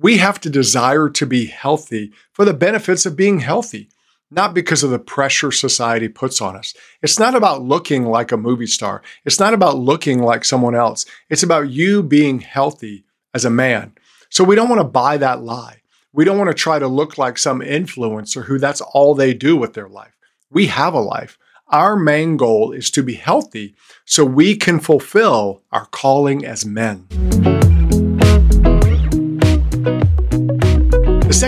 We 0.00 0.18
have 0.18 0.40
to 0.40 0.50
desire 0.50 1.08
to 1.10 1.26
be 1.26 1.46
healthy 1.46 2.12
for 2.32 2.44
the 2.44 2.54
benefits 2.54 3.04
of 3.06 3.16
being 3.16 3.40
healthy 3.40 3.88
not 4.30 4.54
because 4.54 4.82
of 4.82 4.90
the 4.90 4.98
pressure 4.98 5.50
society 5.50 6.08
puts 6.08 6.40
on 6.40 6.56
us. 6.56 6.74
It's 7.02 7.18
not 7.18 7.34
about 7.34 7.62
looking 7.62 8.04
like 8.04 8.32
a 8.32 8.36
movie 8.36 8.66
star. 8.66 9.02
It's 9.24 9.40
not 9.40 9.54
about 9.54 9.78
looking 9.78 10.22
like 10.22 10.44
someone 10.44 10.74
else. 10.74 11.06
It's 11.30 11.42
about 11.42 11.70
you 11.70 12.02
being 12.02 12.40
healthy 12.40 13.04
as 13.32 13.44
a 13.44 13.50
man. 13.50 13.92
So 14.30 14.44
we 14.44 14.54
don't 14.54 14.68
want 14.68 14.80
to 14.80 14.88
buy 14.88 15.16
that 15.18 15.42
lie. 15.42 15.80
We 16.12 16.24
don't 16.24 16.38
want 16.38 16.48
to 16.48 16.54
try 16.54 16.78
to 16.78 16.88
look 16.88 17.16
like 17.16 17.38
some 17.38 17.60
influencer 17.60 18.44
who 18.44 18.58
that's 18.58 18.80
all 18.80 19.14
they 19.14 19.34
do 19.34 19.56
with 19.56 19.74
their 19.74 19.88
life. 19.88 20.16
We 20.50 20.66
have 20.66 20.94
a 20.94 21.00
life. 21.00 21.38
Our 21.68 21.96
main 21.96 22.36
goal 22.36 22.72
is 22.72 22.90
to 22.92 23.02
be 23.02 23.14
healthy 23.14 23.74
so 24.06 24.24
we 24.24 24.56
can 24.56 24.80
fulfill 24.80 25.62
our 25.70 25.86
calling 25.86 26.44
as 26.44 26.64
men. 26.64 27.06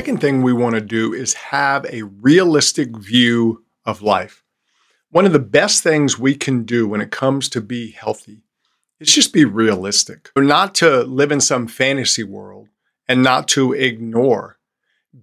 Second 0.00 0.18
thing 0.18 0.40
we 0.40 0.50
want 0.54 0.74
to 0.74 0.80
do 0.80 1.12
is 1.12 1.34
have 1.34 1.84
a 1.84 2.00
realistic 2.04 2.96
view 2.96 3.62
of 3.84 4.00
life. 4.00 4.42
One 5.10 5.26
of 5.26 5.34
the 5.34 5.38
best 5.38 5.82
things 5.82 6.18
we 6.18 6.36
can 6.36 6.64
do 6.64 6.88
when 6.88 7.02
it 7.02 7.10
comes 7.10 7.50
to 7.50 7.60
be 7.60 7.90
healthy 7.90 8.40
is 8.98 9.14
just 9.14 9.34
be 9.34 9.44
realistic, 9.44 10.30
not 10.34 10.74
to 10.76 11.02
live 11.02 11.30
in 11.30 11.42
some 11.42 11.66
fantasy 11.66 12.24
world 12.24 12.68
and 13.08 13.22
not 13.22 13.46
to 13.48 13.74
ignore. 13.74 14.58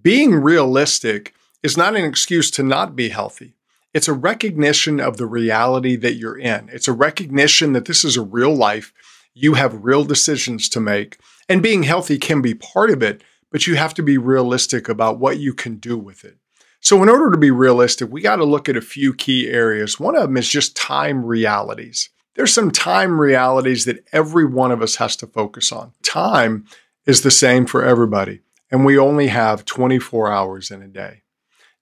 Being 0.00 0.36
realistic 0.36 1.34
is 1.60 1.76
not 1.76 1.96
an 1.96 2.04
excuse 2.04 2.48
to 2.52 2.62
not 2.62 2.94
be 2.94 3.08
healthy. 3.08 3.56
It's 3.92 4.06
a 4.06 4.12
recognition 4.12 5.00
of 5.00 5.16
the 5.16 5.26
reality 5.26 5.96
that 5.96 6.14
you're 6.14 6.38
in. 6.38 6.68
It's 6.72 6.86
a 6.86 6.92
recognition 6.92 7.72
that 7.72 7.86
this 7.86 8.04
is 8.04 8.16
a 8.16 8.22
real 8.22 8.54
life. 8.54 8.92
You 9.34 9.54
have 9.54 9.84
real 9.84 10.04
decisions 10.04 10.68
to 10.68 10.78
make, 10.78 11.18
and 11.48 11.64
being 11.64 11.82
healthy 11.82 12.16
can 12.16 12.40
be 12.40 12.54
part 12.54 12.90
of 12.90 13.02
it, 13.02 13.24
but 13.50 13.66
you 13.66 13.76
have 13.76 13.94
to 13.94 14.02
be 14.02 14.18
realistic 14.18 14.88
about 14.88 15.18
what 15.18 15.38
you 15.38 15.54
can 15.54 15.76
do 15.76 15.96
with 15.96 16.24
it. 16.24 16.36
So, 16.80 17.02
in 17.02 17.08
order 17.08 17.30
to 17.30 17.36
be 17.36 17.50
realistic, 17.50 18.10
we 18.10 18.20
got 18.20 18.36
to 18.36 18.44
look 18.44 18.68
at 18.68 18.76
a 18.76 18.80
few 18.80 19.12
key 19.12 19.48
areas. 19.48 19.98
One 19.98 20.16
of 20.16 20.22
them 20.22 20.36
is 20.36 20.48
just 20.48 20.76
time 20.76 21.24
realities. 21.24 22.10
There's 22.34 22.54
some 22.54 22.70
time 22.70 23.20
realities 23.20 23.84
that 23.86 24.04
every 24.12 24.44
one 24.44 24.70
of 24.70 24.80
us 24.80 24.96
has 24.96 25.16
to 25.16 25.26
focus 25.26 25.72
on. 25.72 25.92
Time 26.02 26.66
is 27.04 27.22
the 27.22 27.32
same 27.32 27.66
for 27.66 27.84
everybody, 27.84 28.40
and 28.70 28.84
we 28.84 28.96
only 28.96 29.26
have 29.26 29.64
24 29.64 30.30
hours 30.30 30.70
in 30.70 30.82
a 30.82 30.88
day. 30.88 31.22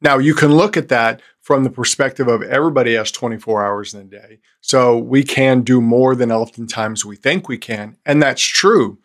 Now, 0.00 0.18
you 0.18 0.34
can 0.34 0.54
look 0.54 0.76
at 0.76 0.88
that 0.88 1.20
from 1.40 1.64
the 1.64 1.70
perspective 1.70 2.28
of 2.28 2.42
everybody 2.42 2.94
has 2.94 3.10
24 3.10 3.64
hours 3.64 3.94
in 3.94 4.00
a 4.00 4.04
day. 4.04 4.38
So 4.60 4.98
we 4.98 5.22
can 5.22 5.62
do 5.62 5.80
more 5.80 6.14
than 6.14 6.32
oftentimes 6.32 7.04
we 7.04 7.16
think 7.16 7.48
we 7.48 7.58
can. 7.58 7.96
And 8.04 8.22
that's 8.22 8.42
true. 8.42 8.98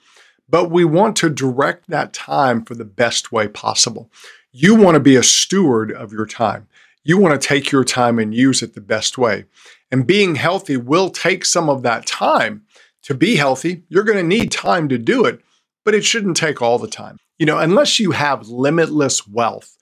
But 0.52 0.70
we 0.70 0.84
want 0.84 1.16
to 1.18 1.30
direct 1.30 1.90
that 1.90 2.14
time 2.14 2.64
for 2.66 2.76
the 2.76 2.86
best 2.86 3.32
way 3.32 3.48
possible. 3.48 4.12
You 4.52 4.76
want 4.76 4.96
to 4.96 5.00
be 5.00 5.16
a 5.16 5.24
steward 5.24 5.92
of 5.94 6.12
your 6.12 6.26
time. 6.26 6.68
You 7.04 7.18
want 7.18 7.40
to 7.40 7.48
take 7.48 7.72
your 7.72 7.86
time 7.86 8.20
and 8.20 8.36
use 8.36 8.62
it 8.62 8.76
the 8.76 8.82
best 8.82 9.18
way. 9.18 9.46
And 9.92 10.06
being 10.06 10.36
healthy 10.36 10.78
will 10.78 11.10
take 11.10 11.46
some 11.46 11.70
of 11.70 11.84
that 11.84 12.06
time. 12.06 12.64
To 13.06 13.16
be 13.16 13.38
healthy, 13.38 13.84
you're 13.90 14.04
going 14.04 14.20
to 14.20 14.24
need 14.24 14.52
time 14.52 14.88
to 14.90 14.98
do 15.00 15.26
it, 15.26 15.42
but 15.84 15.96
it 15.96 16.06
shouldn't 16.06 16.38
take 16.38 16.62
all 16.62 16.78
the 16.78 16.88
time. 16.88 17.18
You 17.40 17.48
know, 17.48 17.58
unless 17.58 18.00
you 18.00 18.12
have 18.12 18.48
limitless 18.48 19.28
wealth, 19.28 19.76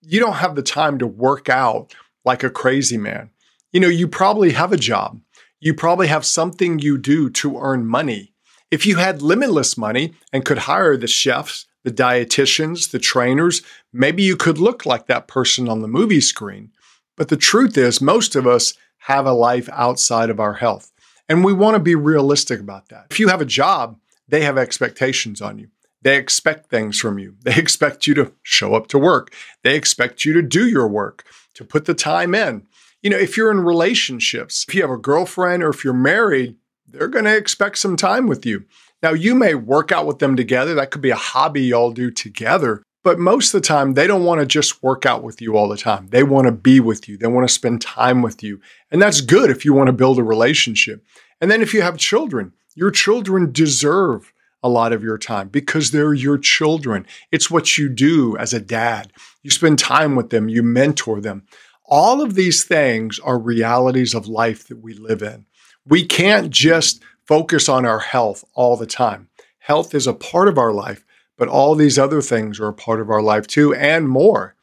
you 0.00 0.18
don't 0.20 0.34
have 0.34 0.54
the 0.54 0.62
time 0.62 0.98
to 0.98 1.06
work 1.06 1.50
out 1.50 1.94
like 2.24 2.42
a 2.42 2.48
crazy 2.48 2.96
man. 2.96 3.28
You 3.72 3.80
know, 3.80 3.88
you 3.88 4.08
probably 4.08 4.52
have 4.52 4.72
a 4.72 4.78
job. 4.78 5.20
You 5.60 5.74
probably 5.74 6.06
have 6.06 6.24
something 6.24 6.78
you 6.78 6.96
do 6.96 7.28
to 7.30 7.58
earn 7.58 7.86
money. 7.86 8.31
If 8.72 8.86
you 8.86 8.96
had 8.96 9.20
limitless 9.20 9.76
money 9.76 10.14
and 10.32 10.46
could 10.46 10.60
hire 10.60 10.96
the 10.96 11.06
chefs, 11.06 11.66
the 11.84 11.90
dietitians, 11.90 12.90
the 12.90 12.98
trainers, 12.98 13.60
maybe 13.92 14.22
you 14.22 14.34
could 14.34 14.56
look 14.56 14.86
like 14.86 15.06
that 15.06 15.28
person 15.28 15.68
on 15.68 15.82
the 15.82 15.88
movie 15.88 16.22
screen. 16.22 16.72
But 17.14 17.28
the 17.28 17.36
truth 17.36 17.76
is, 17.76 18.00
most 18.00 18.34
of 18.34 18.46
us 18.46 18.72
have 19.00 19.26
a 19.26 19.34
life 19.34 19.68
outside 19.74 20.30
of 20.30 20.40
our 20.40 20.54
health. 20.54 20.90
And 21.28 21.44
we 21.44 21.52
want 21.52 21.74
to 21.74 21.80
be 21.80 21.94
realistic 21.94 22.60
about 22.60 22.88
that. 22.88 23.08
If 23.10 23.20
you 23.20 23.28
have 23.28 23.42
a 23.42 23.46
job, 23.46 23.98
they 24.26 24.40
have 24.40 24.56
expectations 24.56 25.42
on 25.42 25.58
you. 25.58 25.68
They 26.00 26.16
expect 26.16 26.70
things 26.70 26.98
from 26.98 27.18
you. 27.18 27.36
They 27.42 27.54
expect 27.56 28.06
you 28.06 28.14
to 28.14 28.32
show 28.42 28.74
up 28.74 28.86
to 28.86 28.98
work. 28.98 29.34
They 29.62 29.76
expect 29.76 30.24
you 30.24 30.32
to 30.32 30.40
do 30.40 30.66
your 30.66 30.88
work, 30.88 31.26
to 31.54 31.64
put 31.66 31.84
the 31.84 31.92
time 31.92 32.34
in. 32.34 32.66
You 33.02 33.10
know, 33.10 33.18
if 33.18 33.36
you're 33.36 33.50
in 33.50 33.60
relationships, 33.60 34.64
if 34.66 34.74
you 34.74 34.80
have 34.80 34.90
a 34.90 34.96
girlfriend 34.96 35.62
or 35.62 35.68
if 35.68 35.84
you're 35.84 35.92
married, 35.92 36.56
they're 36.92 37.08
going 37.08 37.24
to 37.24 37.36
expect 37.36 37.78
some 37.78 37.96
time 37.96 38.26
with 38.26 38.46
you. 38.46 38.64
Now, 39.02 39.12
you 39.12 39.34
may 39.34 39.54
work 39.54 39.90
out 39.90 40.06
with 40.06 40.20
them 40.20 40.36
together. 40.36 40.74
That 40.74 40.90
could 40.90 41.02
be 41.02 41.10
a 41.10 41.16
hobby 41.16 41.62
y'all 41.62 41.92
do 41.92 42.10
together. 42.10 42.82
But 43.02 43.18
most 43.18 43.52
of 43.52 43.60
the 43.60 43.66
time, 43.66 43.94
they 43.94 44.06
don't 44.06 44.24
want 44.24 44.40
to 44.40 44.46
just 44.46 44.80
work 44.82 45.04
out 45.04 45.24
with 45.24 45.42
you 45.42 45.56
all 45.56 45.68
the 45.68 45.76
time. 45.76 46.06
They 46.08 46.22
want 46.22 46.46
to 46.46 46.52
be 46.52 46.78
with 46.78 47.08
you. 47.08 47.16
They 47.18 47.26
want 47.26 47.48
to 47.48 47.52
spend 47.52 47.82
time 47.82 48.22
with 48.22 48.42
you. 48.44 48.60
And 48.92 49.02
that's 49.02 49.20
good 49.20 49.50
if 49.50 49.64
you 49.64 49.74
want 49.74 49.88
to 49.88 49.92
build 49.92 50.18
a 50.18 50.22
relationship. 50.22 51.04
And 51.40 51.50
then 51.50 51.62
if 51.62 51.74
you 51.74 51.82
have 51.82 51.98
children, 51.98 52.52
your 52.76 52.92
children 52.92 53.50
deserve 53.50 54.32
a 54.62 54.68
lot 54.68 54.92
of 54.92 55.02
your 55.02 55.18
time 55.18 55.48
because 55.48 55.90
they're 55.90 56.14
your 56.14 56.38
children. 56.38 57.04
It's 57.32 57.50
what 57.50 57.76
you 57.76 57.88
do 57.88 58.36
as 58.36 58.52
a 58.52 58.60
dad. 58.60 59.12
You 59.42 59.50
spend 59.50 59.80
time 59.80 60.14
with 60.14 60.30
them, 60.30 60.48
you 60.48 60.62
mentor 60.62 61.20
them. 61.20 61.42
All 61.84 62.22
of 62.22 62.34
these 62.34 62.64
things 62.64 63.18
are 63.18 63.38
realities 63.38 64.14
of 64.14 64.28
life 64.28 64.68
that 64.68 64.78
we 64.78 64.94
live 64.94 65.22
in. 65.22 65.46
We 65.86 66.04
can't 66.04 66.50
just 66.50 67.02
focus 67.26 67.68
on 67.68 67.84
our 67.84 67.98
health 67.98 68.44
all 68.54 68.76
the 68.76 68.86
time. 68.86 69.28
Health 69.58 69.94
is 69.94 70.06
a 70.06 70.12
part 70.12 70.48
of 70.48 70.58
our 70.58 70.72
life, 70.72 71.04
but 71.36 71.48
all 71.48 71.74
these 71.74 71.98
other 71.98 72.22
things 72.22 72.60
are 72.60 72.68
a 72.68 72.74
part 72.74 73.00
of 73.00 73.10
our 73.10 73.22
life 73.22 73.46
too, 73.46 73.74
and 73.74 74.08
more. 74.08 74.54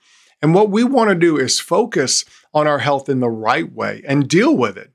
And 0.42 0.54
what 0.54 0.70
we 0.70 0.84
want 0.84 1.10
to 1.10 1.16
do 1.16 1.38
is 1.38 1.60
focus 1.60 2.24
on 2.54 2.68
our 2.68 2.80
health 2.80 3.10
in 3.10 3.20
the 3.20 3.30
right 3.30 3.72
way 3.72 4.02
and 4.08 4.28
deal 4.30 4.56
with 4.56 4.78
it. 4.78 4.92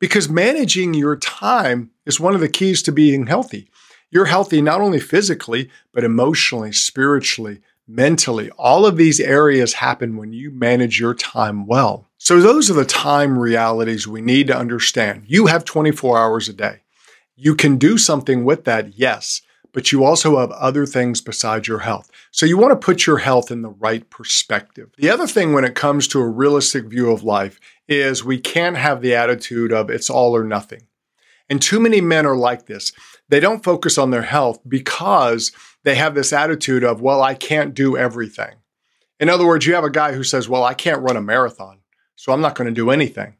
Because 0.00 0.28
managing 0.28 0.94
your 0.94 1.16
time 1.16 1.90
is 2.06 2.20
one 2.20 2.34
of 2.34 2.40
the 2.40 2.48
keys 2.48 2.82
to 2.82 2.92
being 2.92 3.26
healthy. 3.26 3.68
You're 4.10 4.26
healthy 4.26 4.62
not 4.62 4.80
only 4.80 5.00
physically, 5.00 5.70
but 5.92 6.04
emotionally, 6.04 6.72
spiritually, 6.72 7.60
mentally. 7.86 8.50
All 8.50 8.86
of 8.86 8.96
these 8.96 9.20
areas 9.20 9.74
happen 9.74 10.16
when 10.16 10.32
you 10.32 10.50
manage 10.50 10.98
your 10.98 11.14
time 11.14 11.66
well. 11.66 12.07
So, 12.18 12.40
those 12.40 12.68
are 12.70 12.74
the 12.74 12.84
time 12.84 13.38
realities 13.38 14.08
we 14.08 14.20
need 14.20 14.48
to 14.48 14.56
understand. 14.56 15.24
You 15.26 15.46
have 15.46 15.64
24 15.64 16.18
hours 16.18 16.48
a 16.48 16.52
day. 16.52 16.80
You 17.36 17.54
can 17.54 17.78
do 17.78 17.96
something 17.96 18.44
with 18.44 18.64
that, 18.64 18.98
yes, 18.98 19.42
but 19.72 19.92
you 19.92 20.04
also 20.04 20.38
have 20.38 20.50
other 20.50 20.84
things 20.84 21.20
besides 21.20 21.68
your 21.68 21.78
health. 21.78 22.10
So, 22.32 22.44
you 22.44 22.58
want 22.58 22.72
to 22.72 22.84
put 22.84 23.06
your 23.06 23.18
health 23.18 23.50
in 23.50 23.62
the 23.62 23.70
right 23.70 24.08
perspective. 24.10 24.90
The 24.98 25.10
other 25.10 25.28
thing 25.28 25.52
when 25.52 25.64
it 25.64 25.76
comes 25.76 26.08
to 26.08 26.20
a 26.20 26.28
realistic 26.28 26.86
view 26.86 27.10
of 27.10 27.22
life 27.22 27.60
is 27.86 28.24
we 28.24 28.38
can't 28.38 28.76
have 28.76 29.00
the 29.00 29.14
attitude 29.14 29.72
of 29.72 29.88
it's 29.88 30.10
all 30.10 30.36
or 30.36 30.44
nothing. 30.44 30.82
And 31.48 31.62
too 31.62 31.80
many 31.80 32.00
men 32.00 32.26
are 32.26 32.36
like 32.36 32.66
this. 32.66 32.92
They 33.28 33.40
don't 33.40 33.64
focus 33.64 33.96
on 33.96 34.10
their 34.10 34.22
health 34.22 34.60
because 34.66 35.52
they 35.84 35.94
have 35.94 36.14
this 36.14 36.32
attitude 36.32 36.84
of, 36.84 37.00
well, 37.00 37.22
I 37.22 37.34
can't 37.34 37.74
do 37.74 37.96
everything. 37.96 38.56
In 39.20 39.28
other 39.28 39.46
words, 39.46 39.66
you 39.66 39.74
have 39.74 39.84
a 39.84 39.90
guy 39.90 40.12
who 40.12 40.24
says, 40.24 40.48
well, 40.48 40.64
I 40.64 40.74
can't 40.74 41.02
run 41.02 41.16
a 41.16 41.22
marathon, 41.22 41.78
so 42.18 42.32
I'm 42.32 42.40
not 42.40 42.56
going 42.56 42.66
to 42.66 42.74
do 42.74 42.90
anything. 42.90 43.34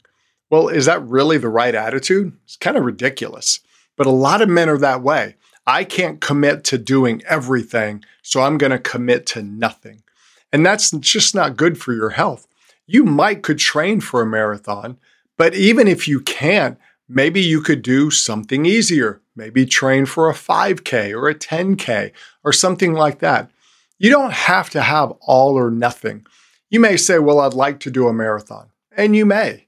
Well, 0.50 0.68
is 0.68 0.86
that 0.86 1.02
really 1.02 1.36
the 1.36 1.48
right 1.48 1.74
attitude? 1.74 2.32
It's 2.44 2.56
kind 2.56 2.76
of 2.76 2.84
ridiculous. 2.84 3.58
But 3.96 4.06
a 4.06 4.10
lot 4.10 4.40
of 4.40 4.48
men 4.48 4.68
are 4.68 4.78
that 4.78 5.02
way. 5.02 5.34
I 5.66 5.82
can't 5.82 6.20
commit 6.20 6.62
to 6.64 6.78
doing 6.78 7.20
everything, 7.26 8.04
so 8.22 8.40
I'm 8.40 8.56
going 8.56 8.70
to 8.70 8.78
commit 8.78 9.26
to 9.26 9.42
nothing. 9.42 10.04
And 10.52 10.64
that's 10.64 10.92
just 10.92 11.34
not 11.34 11.56
good 11.56 11.76
for 11.76 11.92
your 11.92 12.10
health. 12.10 12.46
You 12.86 13.04
might 13.04 13.42
could 13.42 13.58
train 13.58 14.00
for 14.00 14.22
a 14.22 14.26
marathon, 14.26 14.96
but 15.36 15.56
even 15.56 15.88
if 15.88 16.06
you 16.06 16.20
can't, 16.20 16.78
maybe 17.08 17.40
you 17.40 17.60
could 17.60 17.82
do 17.82 18.12
something 18.12 18.64
easier. 18.64 19.20
Maybe 19.34 19.66
train 19.66 20.06
for 20.06 20.30
a 20.30 20.34
5K 20.34 21.12
or 21.12 21.28
a 21.28 21.34
10K 21.34 22.12
or 22.44 22.52
something 22.52 22.92
like 22.92 23.18
that. 23.18 23.50
You 23.98 24.10
don't 24.10 24.32
have 24.32 24.70
to 24.70 24.82
have 24.82 25.10
all 25.20 25.58
or 25.58 25.72
nothing. 25.72 26.24
You 26.70 26.80
may 26.80 26.96
say, 26.96 27.18
Well, 27.18 27.40
I'd 27.40 27.54
like 27.54 27.80
to 27.80 27.90
do 27.90 28.08
a 28.08 28.12
marathon, 28.12 28.70
and 28.96 29.16
you 29.16 29.26
may. 29.26 29.66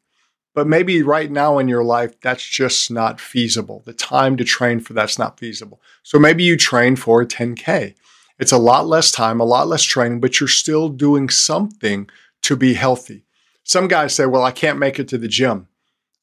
But 0.54 0.66
maybe 0.66 1.02
right 1.02 1.30
now 1.30 1.58
in 1.58 1.68
your 1.68 1.84
life, 1.84 2.20
that's 2.20 2.46
just 2.46 2.90
not 2.90 3.20
feasible. 3.20 3.82
The 3.84 3.92
time 3.92 4.36
to 4.36 4.44
train 4.44 4.80
for 4.80 4.92
that's 4.92 5.18
not 5.18 5.38
feasible. 5.38 5.80
So 6.02 6.18
maybe 6.18 6.42
you 6.42 6.56
train 6.56 6.96
for 6.96 7.22
a 7.22 7.26
10K. 7.26 7.94
It's 8.38 8.52
a 8.52 8.58
lot 8.58 8.86
less 8.86 9.12
time, 9.12 9.40
a 9.40 9.44
lot 9.44 9.68
less 9.68 9.84
training, 9.84 10.20
but 10.20 10.40
you're 10.40 10.48
still 10.48 10.88
doing 10.88 11.28
something 11.28 12.08
to 12.42 12.56
be 12.56 12.74
healthy. 12.74 13.24
Some 13.64 13.86
guys 13.86 14.14
say, 14.14 14.26
Well, 14.26 14.44
I 14.44 14.50
can't 14.52 14.78
make 14.78 14.98
it 14.98 15.08
to 15.08 15.18
the 15.18 15.28
gym. 15.28 15.68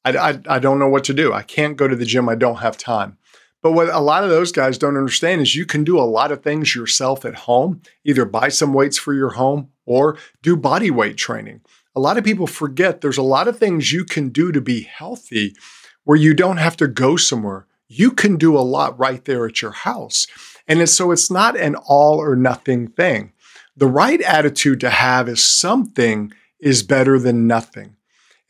I, 0.04 0.16
I, 0.16 0.40
I 0.48 0.58
don't 0.58 0.78
know 0.78 0.88
what 0.88 1.04
to 1.04 1.14
do. 1.14 1.32
I 1.32 1.42
can't 1.42 1.76
go 1.76 1.88
to 1.88 1.96
the 1.96 2.04
gym. 2.04 2.28
I 2.28 2.34
don't 2.34 2.56
have 2.56 2.76
time. 2.76 3.17
But 3.62 3.72
what 3.72 3.88
a 3.88 3.98
lot 3.98 4.24
of 4.24 4.30
those 4.30 4.52
guys 4.52 4.78
don't 4.78 4.96
understand 4.96 5.40
is 5.40 5.56
you 5.56 5.66
can 5.66 5.82
do 5.82 5.98
a 5.98 6.02
lot 6.02 6.30
of 6.30 6.42
things 6.42 6.74
yourself 6.74 7.24
at 7.24 7.34
home, 7.34 7.82
either 8.04 8.24
buy 8.24 8.48
some 8.48 8.72
weights 8.72 8.98
for 8.98 9.12
your 9.12 9.30
home 9.30 9.70
or 9.84 10.16
do 10.42 10.56
body 10.56 10.90
weight 10.90 11.16
training. 11.16 11.62
A 11.96 12.00
lot 12.00 12.18
of 12.18 12.24
people 12.24 12.46
forget 12.46 13.00
there's 13.00 13.18
a 13.18 13.22
lot 13.22 13.48
of 13.48 13.58
things 13.58 13.92
you 13.92 14.04
can 14.04 14.28
do 14.28 14.52
to 14.52 14.60
be 14.60 14.82
healthy 14.82 15.54
where 16.04 16.16
you 16.16 16.34
don't 16.34 16.58
have 16.58 16.76
to 16.76 16.86
go 16.86 17.16
somewhere. 17.16 17.66
You 17.88 18.12
can 18.12 18.36
do 18.36 18.56
a 18.56 18.60
lot 18.60 18.98
right 18.98 19.24
there 19.24 19.46
at 19.46 19.60
your 19.60 19.72
house. 19.72 20.26
And 20.68 20.88
so 20.88 21.10
it's 21.10 21.30
not 21.30 21.56
an 21.56 21.74
all 21.74 22.18
or 22.18 22.36
nothing 22.36 22.88
thing. 22.88 23.32
The 23.76 23.86
right 23.86 24.20
attitude 24.20 24.80
to 24.80 24.90
have 24.90 25.28
is 25.28 25.44
something 25.44 26.32
is 26.60 26.82
better 26.82 27.18
than 27.18 27.46
nothing. 27.46 27.96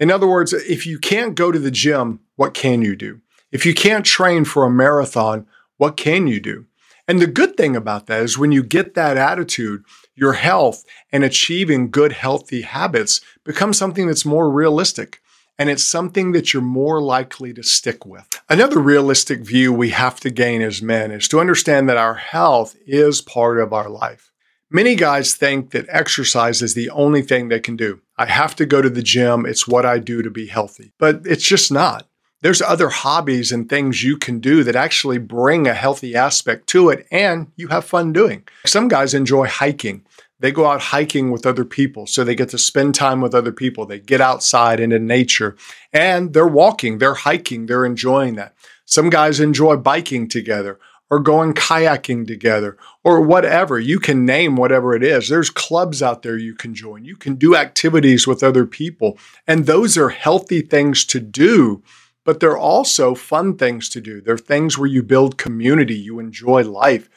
In 0.01 0.11
other 0.11 0.27
words, 0.27 0.53
if 0.53 0.87
you 0.87 0.99
can't 0.99 1.35
go 1.35 1.51
to 1.51 1.59
the 1.59 1.71
gym, 1.71 2.21
what 2.37 2.55
can 2.55 2.83
you 2.83 2.97
do? 2.97 3.21
If 3.51 3.65
you 3.65 3.75
can't 3.75 4.05
train 4.05 4.45
for 4.45 4.65
a 4.65 4.71
marathon, 4.71 5.47
what 5.79 5.97
can 5.97 6.27
you 6.27 6.41
do? 6.41 6.67
And 7.07 7.21
the 7.21 7.27
good 7.27 7.57
thing 7.57 7.75
about 7.75 8.07
that 8.07 8.21
is 8.21 8.37
when 8.37 8.53
you 8.53 8.63
get 8.63 8.95
that 8.95 9.17
attitude, 9.17 9.85
your 10.15 10.35
health 10.35 10.85
and 11.11 11.25
achieving 11.25 11.91
good, 11.91 12.13
healthy 12.13 12.61
habits 12.61 13.23
becomes 13.45 13.79
something 13.79 14.07
that's 14.07 14.27
more 14.27 14.51
realistic. 14.51 15.21
And 15.59 15.71
it's 15.71 15.83
something 15.83 16.33
that 16.33 16.53
you're 16.53 16.63
more 16.63 17.01
likely 17.01 17.55
to 17.55 17.63
stick 17.63 18.05
with. 18.05 18.29
Another 18.49 18.79
realistic 18.79 19.41
view 19.41 19.73
we 19.73 19.91
have 19.91 20.21
to 20.21 20.31
gain 20.31 20.61
as 20.61 20.83
men 20.83 21.11
is 21.11 21.27
to 21.29 21.41
understand 21.41 21.89
that 21.89 21.97
our 21.97 22.15
health 22.15 22.77
is 22.87 23.23
part 23.23 23.59
of 23.59 23.73
our 23.73 23.89
life. 23.89 24.31
Many 24.71 24.95
guys 24.95 25.35
think 25.35 25.71
that 25.71 25.87
exercise 25.89 26.61
is 26.61 26.75
the 26.75 26.91
only 26.91 27.23
thing 27.23 27.49
they 27.49 27.59
can 27.59 27.75
do. 27.75 28.03
I 28.19 28.27
have 28.27 28.55
to 28.57 28.67
go 28.67 28.83
to 28.83 28.91
the 28.91 29.03
gym. 29.03 29.47
It's 29.47 29.67
what 29.67 29.87
I 29.87 29.99
do 29.99 30.21
to 30.23 30.31
be 30.31 30.47
healthy. 30.47 30.93
But 30.99 31.23
it's 31.25 31.45
just 31.45 31.73
not 31.73 32.08
there's 32.41 32.63
other 32.63 32.89
hobbies 32.89 33.51
and 33.51 33.69
things 33.69 34.05
you 34.05 34.17
can 34.17 34.39
do 34.39 34.63
that 34.65 34.77
actually 34.77 35.19
bring 35.19 35.67
a 35.67 35.75
healthy 35.75 36.15
aspect 36.15 36.67
to 36.69 36.89
it 36.89 37.07
and 37.11 37.51
you 37.57 37.69
have 37.69 37.85
fun 37.85 38.13
doing. 38.13 38.47
Some 38.65 38.89
guys 38.89 39.15
enjoy 39.15 39.47
hiking. 39.47 40.05
They 40.41 40.53
go 40.53 40.67
out 40.67 40.81
hiking 40.81 41.33
with 41.33 41.45
other 41.45 41.65
people, 41.65 42.07
so 42.07 42.23
they 42.23 42.37
get 42.37 42.51
to 42.51 42.59
spend 42.59 42.95
time 42.95 43.21
with 43.21 43.35
other 43.35 43.51
people. 43.51 43.87
They 43.87 43.99
get 43.99 44.21
outside 44.21 44.79
into 44.79 45.01
nature 45.01 45.57
and 45.93 46.33
they're 46.33 46.47
walking, 46.47 46.99
they're 46.99 47.15
hiking, 47.15 47.67
they're 47.67 47.85
enjoying 47.85 48.37
that. 48.37 48.55
Some 48.85 49.11
guys 49.11 49.41
enjoy 49.41 49.77
biking 49.77 50.29
together 50.29 50.79
or 51.11 51.19
going 51.19 51.55
kayaking 51.55 52.27
together 52.27 52.77
or 53.03 53.21
whatever. 53.21 53.81
You 53.81 53.99
can 53.99 54.25
name 54.25 54.57
whatever 54.57 54.95
it 54.95 55.03
is. 55.03 55.29
There's 55.29 55.51
clubs 55.51 56.03
out 56.03 56.23
there 56.23 56.37
you 56.37 56.55
can 56.55 56.75
join. 56.75 57.05
You 57.05 57.17
can 57.17 57.35
do 57.35 57.57
activities 57.57 58.27
with 58.27 58.43
other 58.43 58.67
people. 58.67 59.19
And 59.47 59.67
those 59.67 59.97
are 59.97 60.11
healthy 60.11 60.61
things 60.61 61.05
to 61.07 61.19
do 61.19 61.83
but 62.29 62.41
they're 62.41 62.59
also 62.59 63.15
fun 63.15 63.57
things 63.57 63.89
to 63.89 64.03
do. 64.03 64.21
They're 64.21 64.37
things 64.37 64.77
where 64.77 64.87
you 64.87 65.03
build 65.03 65.39
community, 65.39 65.95
you 65.95 66.19
enjoy 66.19 66.63
life. 66.63 67.09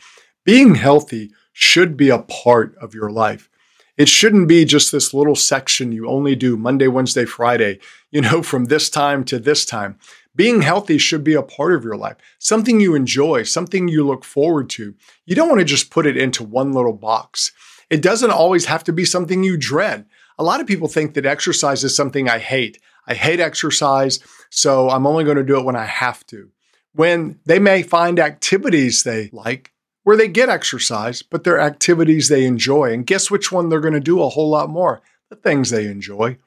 Being 0.46 0.75
healthy 0.75 1.34
should 1.51 1.98
be 1.98 2.10
a 2.10 2.20
part 2.20 2.77
of 2.77 2.94
your 2.94 3.12
life. 3.12 3.50
It 3.98 4.08
shouldn't 4.08 4.48
be 4.48 4.63
just 4.63 4.89
this 4.89 5.13
little 5.13 5.36
section 5.36 5.91
you 5.91 6.08
only 6.08 6.34
do 6.38 6.56
Monday, 6.56 6.88
Wednesday, 6.88 7.25
Friday, 7.25 7.80
you 8.10 8.22
know, 8.22 8.41
from 8.51 8.65
this 8.68 8.89
time 8.89 9.25
to 9.25 9.38
this 9.38 9.65
time. 9.65 10.00
Being 10.34 10.62
healthy 10.62 10.98
should 10.98 11.25
be 11.25 11.34
a 11.34 11.44
part 11.44 11.74
of 11.74 11.84
your 11.84 11.98
life, 11.98 12.15
something 12.39 12.80
you 12.80 12.96
enjoy, 12.96 13.44
something 13.44 13.89
you 13.89 14.08
look 14.08 14.24
forward 14.24 14.70
to. 14.70 14.96
You 15.25 15.36
don't 15.36 15.50
want 15.50 15.60
to 15.60 15.65
just 15.65 15.91
put 15.91 16.06
it 16.06 16.15
into 16.15 16.41
one 16.41 16.72
little 16.72 16.94
box. 16.94 17.51
It 17.89 18.01
doesn't 18.01 18.32
always 18.32 18.68
have 18.68 18.86
to 18.86 18.94
be 18.94 19.03
something 19.03 19.44
you 19.44 19.58
dread. 19.58 20.06
A 20.39 20.44
lot 20.46 20.62
of 20.62 20.68
people 20.68 20.88
think 20.88 21.15
that 21.15 21.25
exercise 21.25 21.84
is 21.84 21.94
something 21.94 22.30
I 22.30 22.39
hate. 22.39 22.80
I 23.08 23.13
hate 23.13 23.39
exercise, 23.39 24.20
so 24.50 24.89
I'm 24.89 25.08
only 25.08 25.24
going 25.24 25.38
to 25.38 25.43
do 25.43 25.60
it 25.60 25.65
when 25.65 25.75
I 25.75 25.86
have 25.86 26.25
to. 26.27 26.51
When 26.93 27.39
they 27.46 27.60
may 27.60 27.84
find 27.84 28.20
activities 28.20 29.03
they 29.03 29.29
like 29.31 29.72
where 30.03 30.17
they 30.17 30.27
get 30.27 30.50
exercise, 30.50 31.22
but 31.22 31.43
they're 31.43 31.60
activities 31.60 32.27
they 32.27 32.46
enjoy. 32.46 32.91
And 32.93 33.05
guess 33.05 33.29
which 33.29 33.51
one 33.51 33.70
they're 33.70 33.79
going 33.79 33.93
to 33.93 34.00
do 34.00 34.22
a 34.22 34.29
whole 34.29 34.50
lot 34.50 34.70
more? 34.70 35.01
The 35.29 35.36
things 35.36 35.70
they 35.70 35.86
enjoy. 35.86 36.38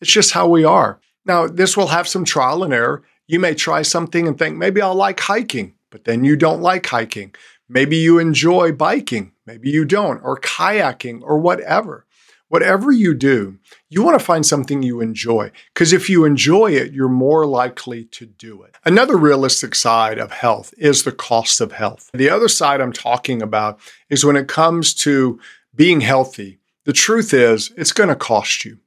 It's 0.00 0.10
just 0.10 0.32
how 0.32 0.48
we 0.48 0.64
are. 0.64 1.00
Now, 1.24 1.46
this 1.46 1.76
will 1.76 1.88
have 1.88 2.08
some 2.08 2.24
trial 2.24 2.64
and 2.64 2.72
error. 2.72 3.04
You 3.28 3.38
may 3.38 3.54
try 3.54 3.82
something 3.82 4.26
and 4.26 4.36
think, 4.36 4.56
maybe 4.56 4.82
I'll 4.82 4.94
like 4.94 5.20
hiking, 5.20 5.74
but 5.90 6.04
then 6.04 6.24
you 6.24 6.36
don't 6.36 6.60
like 6.60 6.86
hiking. 6.86 7.34
Maybe 7.68 7.96
you 7.96 8.18
enjoy 8.18 8.72
biking, 8.72 9.32
maybe 9.46 9.70
you 9.70 9.84
don't, 9.84 10.20
or 10.22 10.38
kayaking, 10.38 11.22
or 11.22 11.38
whatever. 11.38 12.04
Whatever 12.52 12.92
you 12.92 13.14
do, 13.14 13.58
you 13.88 14.02
want 14.02 14.18
to 14.18 14.22
find 14.22 14.44
something 14.44 14.82
you 14.82 15.00
enjoy 15.00 15.50
because 15.72 15.94
if 15.94 16.10
you 16.10 16.26
enjoy 16.26 16.72
it, 16.72 16.92
you're 16.92 17.08
more 17.08 17.46
likely 17.46 18.04
to 18.04 18.26
do 18.26 18.62
it. 18.62 18.76
Another 18.84 19.16
realistic 19.16 19.74
side 19.74 20.18
of 20.18 20.32
health 20.32 20.74
is 20.76 21.02
the 21.02 21.12
cost 21.12 21.62
of 21.62 21.72
health. 21.72 22.10
The 22.12 22.28
other 22.28 22.48
side 22.48 22.82
I'm 22.82 22.92
talking 22.92 23.40
about 23.40 23.80
is 24.10 24.22
when 24.22 24.36
it 24.36 24.48
comes 24.48 24.92
to 24.96 25.40
being 25.74 26.02
healthy, 26.02 26.58
the 26.84 26.92
truth 26.92 27.32
is 27.32 27.72
it's 27.78 27.90
going 27.90 28.10
to 28.10 28.14
cost 28.14 28.66
you. 28.66 28.80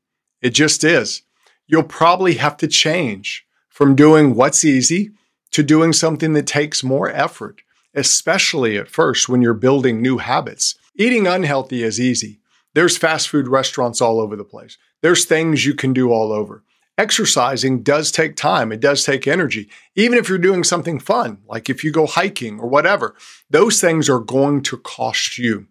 It 0.43 0.51
just 0.51 0.84
is. 0.84 1.24
You'll 1.65 1.81
probably 1.81 2.36
have 2.36 2.57
to 2.57 2.67
change 2.67 3.48
from 3.69 3.95
doing 3.95 4.36
what's 4.36 4.63
easy 4.63 5.10
to 5.53 5.63
doing 5.63 5.91
something 5.91 6.34
that 6.34 6.45
takes 6.45 6.84
more 6.84 7.10
effort, 7.10 7.63
especially 7.95 8.77
at 8.77 8.89
first 8.89 9.27
when 9.27 9.41
you're 9.41 9.55
building 9.55 10.03
new 10.03 10.19
habits. 10.19 10.75
Eating 10.93 11.25
unhealthy 11.25 11.81
is 11.81 12.00
easy. 12.00 12.41
There's 12.75 12.98
fast 12.98 13.29
food 13.29 13.48
restaurants 13.48 14.01
all 14.01 14.20
over 14.20 14.36
the 14.36 14.44
place. 14.44 14.77
There's 15.01 15.25
things 15.25 15.65
you 15.65 15.74
can 15.74 15.94
do 15.94 16.12
all 16.12 16.34
over. 16.34 16.63
Exercising 16.98 17.84
does 17.84 18.12
take 18.12 18.36
time, 18.36 18.72
it 18.72 18.82
does 18.82 19.03
take 19.03 19.27
energy. 19.27 19.70
Even 19.96 20.17
if 20.17 20.29
you're 20.29 20.38
doing 20.38 20.63
something 20.63 21.00
fun, 21.00 21.39
like 21.48 21.70
if 21.70 21.84
you 21.84 21.91
go 21.91 22.05
hiking 22.05 22.60
or 22.60 22.67
whatever, 22.67 23.15
those 23.50 23.82
things 23.82 24.10
are 24.10 24.20
going 24.20 24.62
to 24.63 24.77
cost 24.77 25.38
you. 25.38 25.67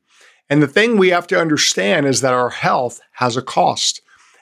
And 0.49 0.63
the 0.63 0.67
thing 0.67 0.97
we 0.97 1.11
have 1.11 1.27
to 1.29 1.41
understand 1.41 2.07
is 2.07 2.21
that 2.23 2.35
our 2.35 2.51
health 2.51 3.01
has 3.13 3.37
a 3.37 3.43
cost, 3.43 4.01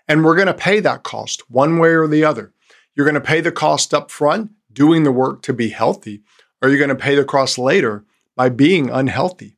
and 0.09 0.25
we're 0.25 0.35
going 0.35 0.47
to 0.47 0.55
pay 0.55 0.81
that 0.81 1.03
cost 1.03 1.49
one 1.51 1.79
way 1.79 1.91
or 1.91 2.09
the 2.09 2.25
other. 2.25 2.53
You're 2.95 3.07
going 3.07 3.15
to 3.15 3.21
pay 3.21 3.41
the 3.41 3.53
cost 3.53 3.93
up 3.93 4.11
front, 4.11 4.51
doing 4.73 5.03
the 5.03 5.13
work 5.13 5.43
to 5.43 5.53
be 5.53 5.71
healthy, 5.71 6.23
or 6.61 6.69
you're 6.69 6.79
going 6.79 6.89
to 6.89 6.97
pay 6.97 7.15
the 7.15 7.25
cost 7.25 7.59
later 7.59 8.05
by 8.37 8.49
being 8.49 8.89
unhealthy. 8.91 9.57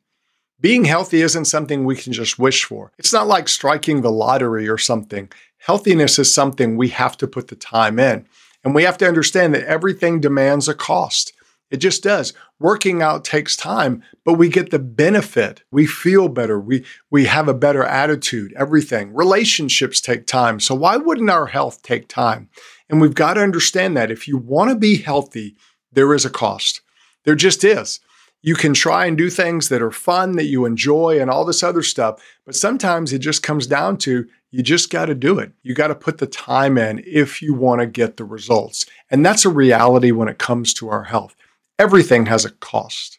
Being 0.65 0.87
healthy 0.87 1.21
isn't 1.21 1.45
something 1.45 1.85
we 1.85 1.95
can 1.95 2.15
just 2.15 2.39
wish 2.39 2.65
for. 2.65 2.91
It's 2.97 3.13
not 3.13 3.27
like 3.27 3.51
striking 3.51 4.01
the 4.01 4.11
lottery 4.11 4.67
or 4.67 4.79
something. 4.79 5.31
Healthiness 5.59 6.19
is 6.19 6.33
something 6.33 6.79
we 6.79 6.89
have 6.89 7.19
to 7.19 7.27
put 7.27 7.49
the 7.49 7.55
time 7.55 7.99
in. 7.99 8.27
And 8.65 8.75
we 8.75 8.85
have 8.85 8.97
to 8.97 9.07
understand 9.07 9.55
that 9.55 9.67
everything 9.67 10.23
demands 10.23 10.67
a 10.67 10.73
cost. 10.73 11.35
It 11.71 11.77
just 11.77 12.03
does. 12.03 12.33
Working 12.59 13.03
out 13.03 13.27
takes 13.27 13.59
time, 13.59 14.03
but 14.25 14.39
we 14.39 14.49
get 14.49 14.71
the 14.71 14.79
benefit. 14.79 15.63
We 15.71 15.85
feel 15.85 16.31
better. 16.31 16.59
We, 16.59 16.87
we 17.11 17.27
have 17.27 17.47
a 17.47 17.53
better 17.53 17.85
attitude, 17.85 18.55
everything. 18.57 19.13
Relationships 19.13 20.01
take 20.01 20.27
time. 20.27 20.61
So 20.61 20.75
why 20.75 20.97
wouldn't 20.97 21.29
our 21.29 21.45
health 21.45 21.83
take 21.83 22.09
time? 22.09 22.49
And 22.89 23.03
we've 23.03 23.13
got 23.13 23.35
to 23.35 23.43
understand 23.43 23.99
that 23.99 24.11
if 24.11 24.27
you 24.27 24.39
want 24.39 24.71
to 24.71 24.77
be 24.77 24.97
healthy, 24.97 25.57
there 25.93 26.15
is 26.15 26.25
a 26.25 26.31
cost. 26.31 26.81
There 27.25 27.35
just 27.35 27.65
is. 27.65 28.01
You 28.47 28.55
can 28.55 28.75
try 28.75 29.07
and 29.07 29.17
do 29.17 29.31
things 29.31 29.71
that 29.71 29.81
are 29.81 29.91
fun, 29.91 30.33
that 30.33 30.45
you 30.45 30.67
enjoy, 30.67 31.19
and 31.19 31.31
all 31.31 31.47
this 31.47 31.63
other 31.63 31.83
stuff. 31.83 32.23
But 32.45 32.55
sometimes 32.55 33.11
it 33.11 33.21
just 33.21 33.43
comes 33.43 33.67
down 33.67 33.97
to 33.99 34.27
you 34.51 34.63
just 34.63 34.91
got 34.91 35.07
to 35.07 35.15
do 35.15 35.39
it. 35.39 35.53
You 35.63 35.75
got 35.75 35.87
to 35.87 35.95
put 35.95 36.19
the 36.19 36.27
time 36.27 36.77
in 36.77 37.03
if 37.07 37.41
you 37.41 37.55
want 37.55 37.81
to 37.81 37.87
get 37.87 38.19
the 38.19 38.25
results. 38.27 38.85
And 39.11 39.25
that's 39.25 39.47
a 39.47 39.49
reality 39.49 40.11
when 40.11 40.29
it 40.29 40.37
comes 40.37 40.75
to 40.75 40.91
our 40.91 41.05
health. 41.05 41.35
Everything 41.79 42.27
has 42.27 42.45
a 42.45 42.51
cost. 42.51 43.19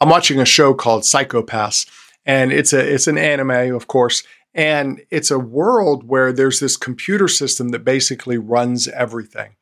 I'm 0.00 0.08
watching 0.08 0.38
a 0.38 0.44
show 0.44 0.74
called 0.74 1.04
Psycho-Pass, 1.04 1.86
and 2.24 2.52
it's 2.52 2.72
a 2.72 2.78
it's 2.78 3.08
an 3.08 3.18
anime, 3.18 3.74
of 3.74 3.88
course, 3.88 4.22
and 4.54 5.02
it's 5.10 5.32
a 5.32 5.40
world 5.40 6.04
where 6.06 6.32
there's 6.32 6.60
this 6.60 6.76
computer 6.76 7.26
system 7.26 7.70
that 7.70 7.84
basically 7.84 8.38
runs 8.38 8.86
everything. 8.86 9.56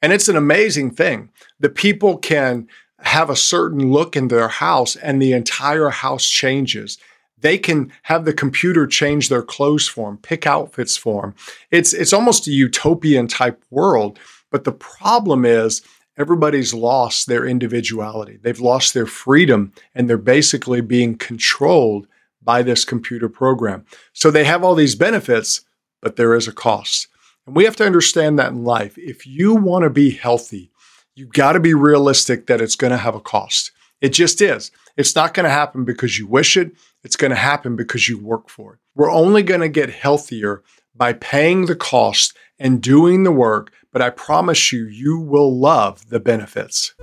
And 0.00 0.10
it's 0.10 0.28
an 0.28 0.36
amazing 0.36 0.92
thing. 0.92 1.28
The 1.60 1.68
people 1.68 2.16
can 2.16 2.66
have 3.00 3.30
a 3.30 3.36
certain 3.36 3.92
look 3.92 4.16
in 4.16 4.28
their 4.28 4.48
house 4.48 4.96
and 4.96 5.20
the 5.20 5.32
entire 5.32 5.90
house 5.90 6.28
changes. 6.28 6.98
They 7.40 7.58
can 7.58 7.92
have 8.02 8.24
the 8.24 8.32
computer 8.32 8.86
change 8.86 9.28
their 9.28 9.42
clothes 9.42 9.86
for 9.86 10.08
them, 10.08 10.18
pick 10.18 10.46
outfits 10.46 10.96
for 10.96 11.22
them. 11.22 11.34
It's, 11.70 11.92
it's 11.92 12.12
almost 12.12 12.48
a 12.48 12.52
utopian 12.52 13.28
type 13.28 13.62
world. 13.70 14.18
But 14.50 14.64
the 14.64 14.72
problem 14.72 15.44
is 15.44 15.82
everybody's 16.16 16.74
lost 16.74 17.28
their 17.28 17.46
individuality. 17.46 18.38
They've 18.42 18.58
lost 18.58 18.92
their 18.92 19.06
freedom 19.06 19.72
and 19.94 20.08
they're 20.08 20.18
basically 20.18 20.80
being 20.80 21.16
controlled 21.16 22.08
by 22.42 22.62
this 22.62 22.84
computer 22.84 23.28
program. 23.28 23.84
So 24.12 24.30
they 24.30 24.44
have 24.44 24.64
all 24.64 24.74
these 24.74 24.94
benefits, 24.96 25.64
but 26.00 26.16
there 26.16 26.34
is 26.34 26.48
a 26.48 26.52
cost. 26.52 27.08
And 27.46 27.54
we 27.54 27.64
have 27.64 27.76
to 27.76 27.86
understand 27.86 28.38
that 28.38 28.52
in 28.52 28.64
life. 28.64 28.98
If 28.98 29.26
you 29.26 29.54
want 29.54 29.84
to 29.84 29.90
be 29.90 30.10
healthy, 30.10 30.70
you've 31.18 31.32
got 31.32 31.52
to 31.52 31.60
be 31.60 31.74
realistic 31.74 32.46
that 32.46 32.60
it's 32.60 32.76
going 32.76 32.92
to 32.92 32.96
have 32.96 33.16
a 33.16 33.20
cost. 33.20 33.72
It 34.00 34.10
just 34.10 34.40
is. 34.40 34.70
It's 34.96 35.16
not 35.16 35.34
going 35.34 35.44
to 35.44 35.50
happen 35.50 35.84
because 35.84 36.16
you 36.16 36.28
wish 36.28 36.56
it. 36.56 36.70
It's 37.02 37.16
going 37.16 37.30
to 37.30 37.36
happen 37.36 37.74
because 37.74 38.08
you 38.08 38.22
work 38.22 38.48
for 38.48 38.74
it. 38.74 38.78
We're 38.94 39.10
only 39.10 39.42
going 39.42 39.60
to 39.60 39.68
get 39.68 39.90
healthier 39.90 40.62
by 40.94 41.14
paying 41.14 41.66
the 41.66 41.74
cost 41.74 42.36
and 42.60 42.80
doing 42.80 43.24
the 43.24 43.32
work, 43.32 43.72
but 43.92 44.00
I 44.00 44.10
promise 44.10 44.72
you, 44.72 44.86
you 44.86 45.18
will 45.18 45.58
love 45.58 46.08
the 46.08 46.20
benefits. 46.20 46.94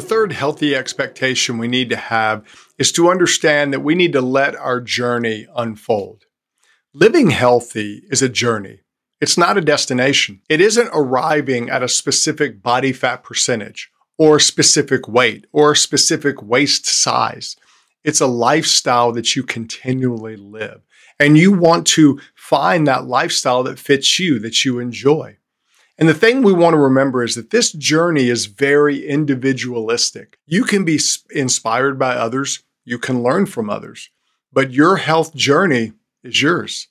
Third 0.00 0.32
healthy 0.32 0.74
expectation 0.74 1.58
we 1.58 1.68
need 1.68 1.90
to 1.90 1.96
have 1.96 2.44
is 2.78 2.92
to 2.92 3.10
understand 3.10 3.72
that 3.72 3.80
we 3.80 3.94
need 3.94 4.12
to 4.12 4.20
let 4.20 4.56
our 4.56 4.80
journey 4.80 5.46
unfold. 5.56 6.24
Living 6.94 7.30
healthy 7.30 8.02
is 8.10 8.22
a 8.22 8.28
journey. 8.28 8.80
It's 9.20 9.38
not 9.38 9.58
a 9.58 9.62
destination. 9.62 10.42
It 10.48 10.60
isn't 10.60 10.90
arriving 10.92 11.70
at 11.70 11.82
a 11.82 11.88
specific 11.88 12.62
body 12.62 12.92
fat 12.92 13.22
percentage 13.24 13.90
or 14.16 14.36
a 14.36 14.40
specific 14.40 15.08
weight 15.08 15.46
or 15.52 15.72
a 15.72 15.76
specific 15.76 16.42
waist 16.42 16.86
size. 16.86 17.56
It's 18.04 18.20
a 18.20 18.26
lifestyle 18.26 19.12
that 19.12 19.34
you 19.34 19.42
continually 19.42 20.36
live. 20.36 20.82
And 21.20 21.36
you 21.36 21.52
want 21.52 21.86
to 21.88 22.20
find 22.34 22.86
that 22.86 23.06
lifestyle 23.06 23.64
that 23.64 23.78
fits 23.78 24.18
you, 24.18 24.38
that 24.38 24.64
you 24.64 24.78
enjoy. 24.78 25.38
And 25.98 26.08
the 26.08 26.14
thing 26.14 26.42
we 26.42 26.52
want 26.52 26.74
to 26.74 26.78
remember 26.78 27.24
is 27.24 27.34
that 27.34 27.50
this 27.50 27.72
journey 27.72 28.28
is 28.28 28.46
very 28.46 29.06
individualistic. 29.06 30.38
You 30.46 30.62
can 30.62 30.84
be 30.84 31.00
inspired 31.30 31.98
by 31.98 32.14
others, 32.14 32.62
you 32.84 32.98
can 32.98 33.22
learn 33.22 33.46
from 33.46 33.68
others, 33.68 34.10
but 34.52 34.70
your 34.70 34.96
health 34.96 35.34
journey 35.34 35.92
is 36.22 36.40
yours. 36.40 36.86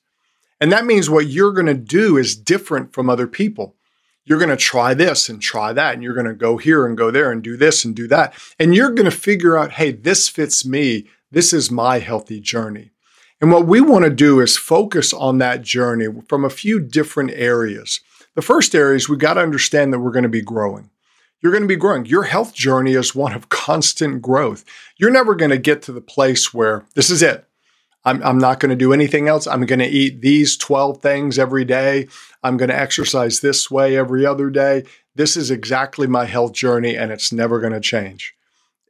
And 0.60 0.70
that 0.72 0.84
means 0.84 1.08
what 1.08 1.28
you're 1.28 1.52
going 1.52 1.66
to 1.66 1.74
do 1.74 2.16
is 2.16 2.36
different 2.36 2.92
from 2.92 3.08
other 3.08 3.26
people. 3.26 3.76
You're 4.24 4.38
going 4.38 4.50
to 4.50 4.56
try 4.56 4.92
this 4.92 5.30
and 5.30 5.40
try 5.40 5.72
that, 5.72 5.94
and 5.94 6.02
you're 6.02 6.14
going 6.14 6.26
to 6.26 6.34
go 6.34 6.58
here 6.58 6.84
and 6.84 6.98
go 6.98 7.10
there 7.10 7.32
and 7.32 7.42
do 7.42 7.56
this 7.56 7.84
and 7.86 7.96
do 7.96 8.06
that. 8.08 8.34
And 8.58 8.74
you're 8.74 8.90
going 8.90 9.10
to 9.10 9.16
figure 9.16 9.56
out, 9.56 9.72
hey, 9.72 9.92
this 9.92 10.28
fits 10.28 10.66
me. 10.66 11.06
This 11.30 11.54
is 11.54 11.70
my 11.70 11.98
healthy 11.98 12.40
journey. 12.40 12.90
And 13.40 13.50
what 13.50 13.66
we 13.66 13.80
want 13.80 14.04
to 14.04 14.10
do 14.10 14.40
is 14.40 14.56
focus 14.56 15.14
on 15.14 15.38
that 15.38 15.62
journey 15.62 16.08
from 16.28 16.44
a 16.44 16.50
few 16.50 16.78
different 16.78 17.30
areas. 17.30 18.00
The 18.38 18.42
first 18.42 18.72
area 18.72 18.94
is 18.94 19.08
we 19.08 19.16
got 19.16 19.34
to 19.34 19.40
understand 19.40 19.92
that 19.92 19.98
we're 19.98 20.12
going 20.12 20.22
to 20.22 20.28
be 20.28 20.42
growing. 20.42 20.90
You're 21.40 21.50
going 21.50 21.64
to 21.64 21.68
be 21.68 21.74
growing. 21.74 22.06
Your 22.06 22.22
health 22.22 22.54
journey 22.54 22.92
is 22.92 23.12
one 23.12 23.32
of 23.32 23.48
constant 23.48 24.22
growth. 24.22 24.64
You're 24.96 25.10
never 25.10 25.34
going 25.34 25.50
to 25.50 25.58
get 25.58 25.82
to 25.82 25.92
the 25.92 26.00
place 26.00 26.54
where 26.54 26.86
this 26.94 27.10
is 27.10 27.20
it. 27.20 27.48
I'm, 28.04 28.22
I'm 28.22 28.38
not 28.38 28.60
going 28.60 28.70
to 28.70 28.76
do 28.76 28.92
anything 28.92 29.26
else. 29.26 29.48
I'm 29.48 29.66
going 29.66 29.80
to 29.80 29.88
eat 29.88 30.20
these 30.20 30.56
12 30.56 31.02
things 31.02 31.36
every 31.36 31.64
day. 31.64 32.06
I'm 32.44 32.56
going 32.56 32.68
to 32.68 32.80
exercise 32.80 33.40
this 33.40 33.72
way 33.72 33.96
every 33.96 34.24
other 34.24 34.50
day. 34.50 34.84
This 35.16 35.36
is 35.36 35.50
exactly 35.50 36.06
my 36.06 36.24
health 36.26 36.52
journey, 36.52 36.96
and 36.96 37.10
it's 37.10 37.32
never 37.32 37.58
going 37.58 37.72
to 37.72 37.80
change. 37.80 38.36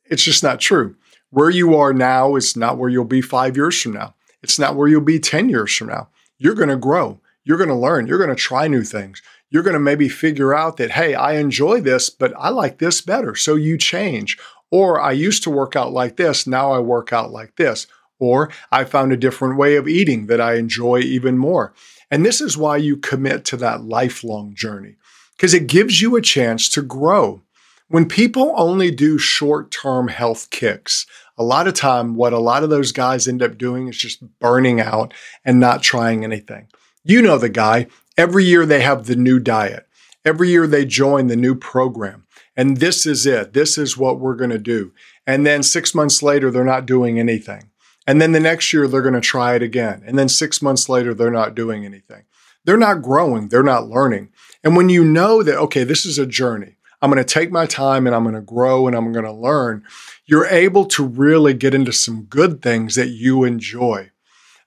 It's 0.05 0.25
just 0.25 0.43
not 0.43 0.61
true. 0.61 0.95
Where 1.31 1.49
you 1.49 1.75
are 1.75 1.95
now 1.95 2.37
is 2.37 2.55
not 2.55 2.77
where 2.77 2.91
you'll 2.91 3.07
be 3.07 3.23
five 3.23 3.57
years 3.57 3.81
from 3.81 3.93
now. 3.95 4.15
It's 4.43 4.59
not 4.59 4.77
where 4.77 4.89
you'll 4.89 5.01
be 5.01 5.19
10 5.19 5.49
years 5.49 5.75
from 5.75 5.87
now. 5.87 6.11
You're 6.37 6.55
going 6.55 6.69
to 6.69 6.77
grow 6.77 7.23
You're 7.45 7.57
going 7.57 7.71
to 7.71 7.75
learn. 7.75 8.07
You're 8.07 8.19
going 8.19 8.29
to 8.29 8.37
try 8.37 8.69
new 8.69 8.85
things. 8.85 9.23
You're 9.51 9.63
going 9.63 9.75
to 9.75 9.81
maybe 9.81 10.09
figure 10.09 10.55
out 10.55 10.77
that, 10.77 10.93
hey, 10.93 11.15
I 11.15 11.35
enjoy 11.35 11.81
this, 11.81 12.11
but 12.11 12.33
I 12.37 12.51
like 12.51 12.79
this 12.79 13.01
better. 13.01 13.35
So 13.35 13.55
you 13.55 13.79
change. 13.79 14.39
Or 14.71 15.01
I 15.01 15.13
used 15.13 15.43
to 15.45 15.51
work 15.51 15.77
out 15.77 15.93
like 15.93 16.17
this. 16.17 16.47
Now 16.47 16.73
I 16.73 16.79
work 16.81 17.13
out 17.13 17.31
like 17.31 17.57
this. 17.57 17.87
Or 18.19 18.51
I 18.71 18.85
found 18.85 19.13
a 19.13 19.17
different 19.17 19.57
way 19.57 19.77
of 19.77 19.89
eating 19.89 20.27
that 20.27 20.41
I 20.41 20.55
enjoy 20.57 20.99
even 20.99 21.39
more. 21.39 21.73
And 22.11 22.25
this 22.25 22.41
is 22.41 22.57
why 22.57 22.77
you 22.77 22.97
commit 22.97 23.45
to 23.47 23.57
that 23.59 23.85
lifelong 23.85 24.55
journey 24.55 24.97
because 25.39 25.55
it 25.55 25.69
gives 25.69 26.03
you 26.03 26.17
a 26.17 26.23
chance 26.23 26.69
to 26.71 26.83
grow. 26.83 27.43
When 27.89 28.07
people 28.07 28.53
only 28.57 28.91
do 28.91 29.19
short 29.19 29.71
term 29.71 30.09
health 30.09 30.51
kicks, 30.51 31.07
a 31.39 31.45
lot 31.45 31.69
of 31.69 31.75
time, 31.75 32.17
what 32.17 32.33
a 32.33 32.39
lot 32.39 32.65
of 32.65 32.71
those 32.71 32.93
guys 32.93 33.29
end 33.29 33.43
up 33.43 33.57
doing 33.57 33.89
is 33.89 33.97
just 33.97 34.21
burning 34.41 34.81
out 34.81 35.15
and 35.45 35.61
not 35.61 35.83
trying 35.83 36.25
anything. 36.25 36.67
You 37.05 37.23
know 37.23 37.39
the 37.39 37.49
guy. 37.49 37.87
Every 38.19 38.45
year 38.45 38.67
they 38.67 38.81
have 38.81 39.07
the 39.07 39.15
new 39.15 39.39
diet. 39.39 39.87
Every 40.25 40.49
year 40.49 40.67
they 40.67 40.85
join 40.85 41.29
the 41.29 41.37
new 41.37 41.55
program. 41.55 42.27
And 42.57 42.79
this 42.79 43.07
is 43.07 43.25
it. 43.25 43.53
This 43.53 43.79
is 43.79 43.97
what 43.97 44.19
we're 44.19 44.35
going 44.35 44.51
to 44.51 44.59
do. 44.59 44.93
And 45.25 45.47
then 45.47 45.63
six 45.63 45.95
months 45.95 46.21
later, 46.21 46.51
they're 46.51 46.65
not 46.65 46.85
doing 46.85 47.21
anything. 47.21 47.71
And 48.09 48.21
then 48.21 48.33
the 48.33 48.41
next 48.41 48.73
year, 48.73 48.89
they're 48.89 49.03
going 49.03 49.15
to 49.15 49.21
try 49.21 49.55
it 49.55 49.63
again. 49.63 50.03
And 50.05 50.19
then 50.19 50.29
six 50.29 50.61
months 50.61 50.89
later, 50.89 51.15
they're 51.15 51.31
not 51.31 51.55
doing 51.55 51.85
anything. 51.85 52.25
They're 52.65 52.77
not 52.77 53.03
growing. 53.03 53.49
They're 53.49 53.63
not 53.63 53.89
learning. 53.89 54.31
And 54.65 54.77
when 54.77 54.89
you 54.89 55.05
know 55.05 55.45
that, 55.45 55.57
okay, 55.57 55.85
this 55.85 56.05
is 56.05 56.19
a 56.19 56.27
journey, 56.27 56.77
I'm 57.01 57.13
going 57.13 57.25
to 57.25 57.35
take 57.35 57.53
my 57.53 57.67
time 57.67 58.05
and 58.05 58.17
I'm 58.17 58.25
going 58.25 58.35
to 58.35 58.41
grow 58.41 58.89
and 58.89 58.97
I'm 58.97 59.13
going 59.13 59.25
to 59.27 59.33
learn, 59.33 59.85
you're 60.27 60.47
able 60.47 60.87
to 60.87 61.07
really 61.07 61.55
get 61.55 61.73
into 61.73 61.93
some 61.93 62.25
good 62.25 62.63
things 62.63 62.97
that 62.97 63.11
you 63.11 63.45
enjoy. 63.45 64.11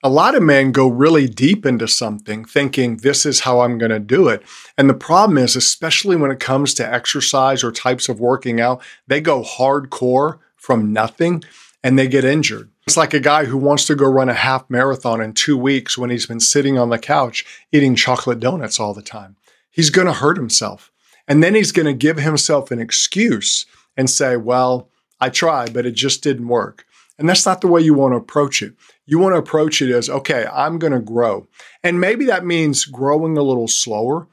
A 0.04 0.10
lot 0.10 0.34
of 0.34 0.42
men 0.42 0.72
go 0.72 0.88
really 0.88 1.28
deep 1.28 1.64
into 1.64 1.88
something 1.88 2.44
thinking 2.44 2.98
this 2.98 3.24
is 3.24 3.42
how 3.42 3.62
I'm 3.62 3.78
going 3.78 3.92
to 3.92 4.00
do 4.00 4.30
it. 4.30 4.42
And 4.76 4.90
the 4.90 4.96
problem 4.96 5.38
is, 5.38 5.56
especially 5.56 6.16
when 6.16 6.32
it 6.32 6.40
comes 6.40 6.74
to 6.76 6.94
exercise 6.94 7.64
or 7.64 7.72
types 7.72 8.10
of 8.10 8.20
working 8.20 8.60
out, 8.60 8.82
they 9.06 9.22
go 9.22 9.44
hardcore 9.44 10.40
from 10.56 10.92
nothing 10.92 11.44
and 11.84 12.00
they 12.00 12.08
get 12.08 12.26
injured. 12.26 12.72
It's 12.88 12.98
like 12.98 13.14
a 13.14 13.20
guy 13.20 13.46
who 13.46 13.58
wants 13.58 13.86
to 13.86 13.96
go 13.96 14.08
run 14.08 14.28
a 14.28 14.34
half 14.34 14.68
marathon 14.72 15.22
in 15.22 15.34
two 15.34 15.56
weeks 15.56 16.00
when 16.00 16.10
he's 16.10 16.26
been 16.26 16.40
sitting 16.40 16.80
on 16.80 16.90
the 16.90 16.98
couch 16.98 17.46
eating 17.72 17.96
chocolate 17.96 18.40
donuts 18.40 18.80
all 18.80 18.96
the 18.96 19.04
time. 19.04 19.36
He's 19.70 19.92
going 19.92 20.08
to 20.08 20.14
hurt 20.14 20.36
himself. 20.36 20.92
And 21.28 21.44
then 21.44 21.54
he's 21.54 21.72
going 21.72 21.86
to 21.86 21.94
give 21.94 22.18
himself 22.18 22.72
an 22.72 22.80
excuse 22.80 23.68
and 23.96 24.10
say, 24.10 24.36
well, 24.36 24.90
I 25.20 25.30
tried, 25.30 25.74
but 25.74 25.86
it 25.86 25.92
just 25.92 26.24
didn't 26.24 26.48
work. 26.48 26.86
And 27.18 27.30
that's 27.30 27.46
not 27.46 27.62
the 27.62 27.68
way 27.68 27.82
you 27.82 27.94
want 27.94 28.14
to 28.14 28.18
approach 28.18 28.62
it. 28.62 28.74
You 29.06 29.20
want 29.20 29.34
to 29.34 29.40
approach 29.40 29.82
it 29.82 29.94
as, 29.94 30.10
okay, 30.10 30.46
I'm 30.52 30.80
going 30.80 30.94
to 30.94 31.00
grow. 31.00 31.48
And 31.84 32.00
maybe 32.00 32.26
that 32.26 32.46
means 32.46 32.86
growing 32.86 33.38
a 33.38 33.44
little 33.44 33.68
slower. 33.68 34.28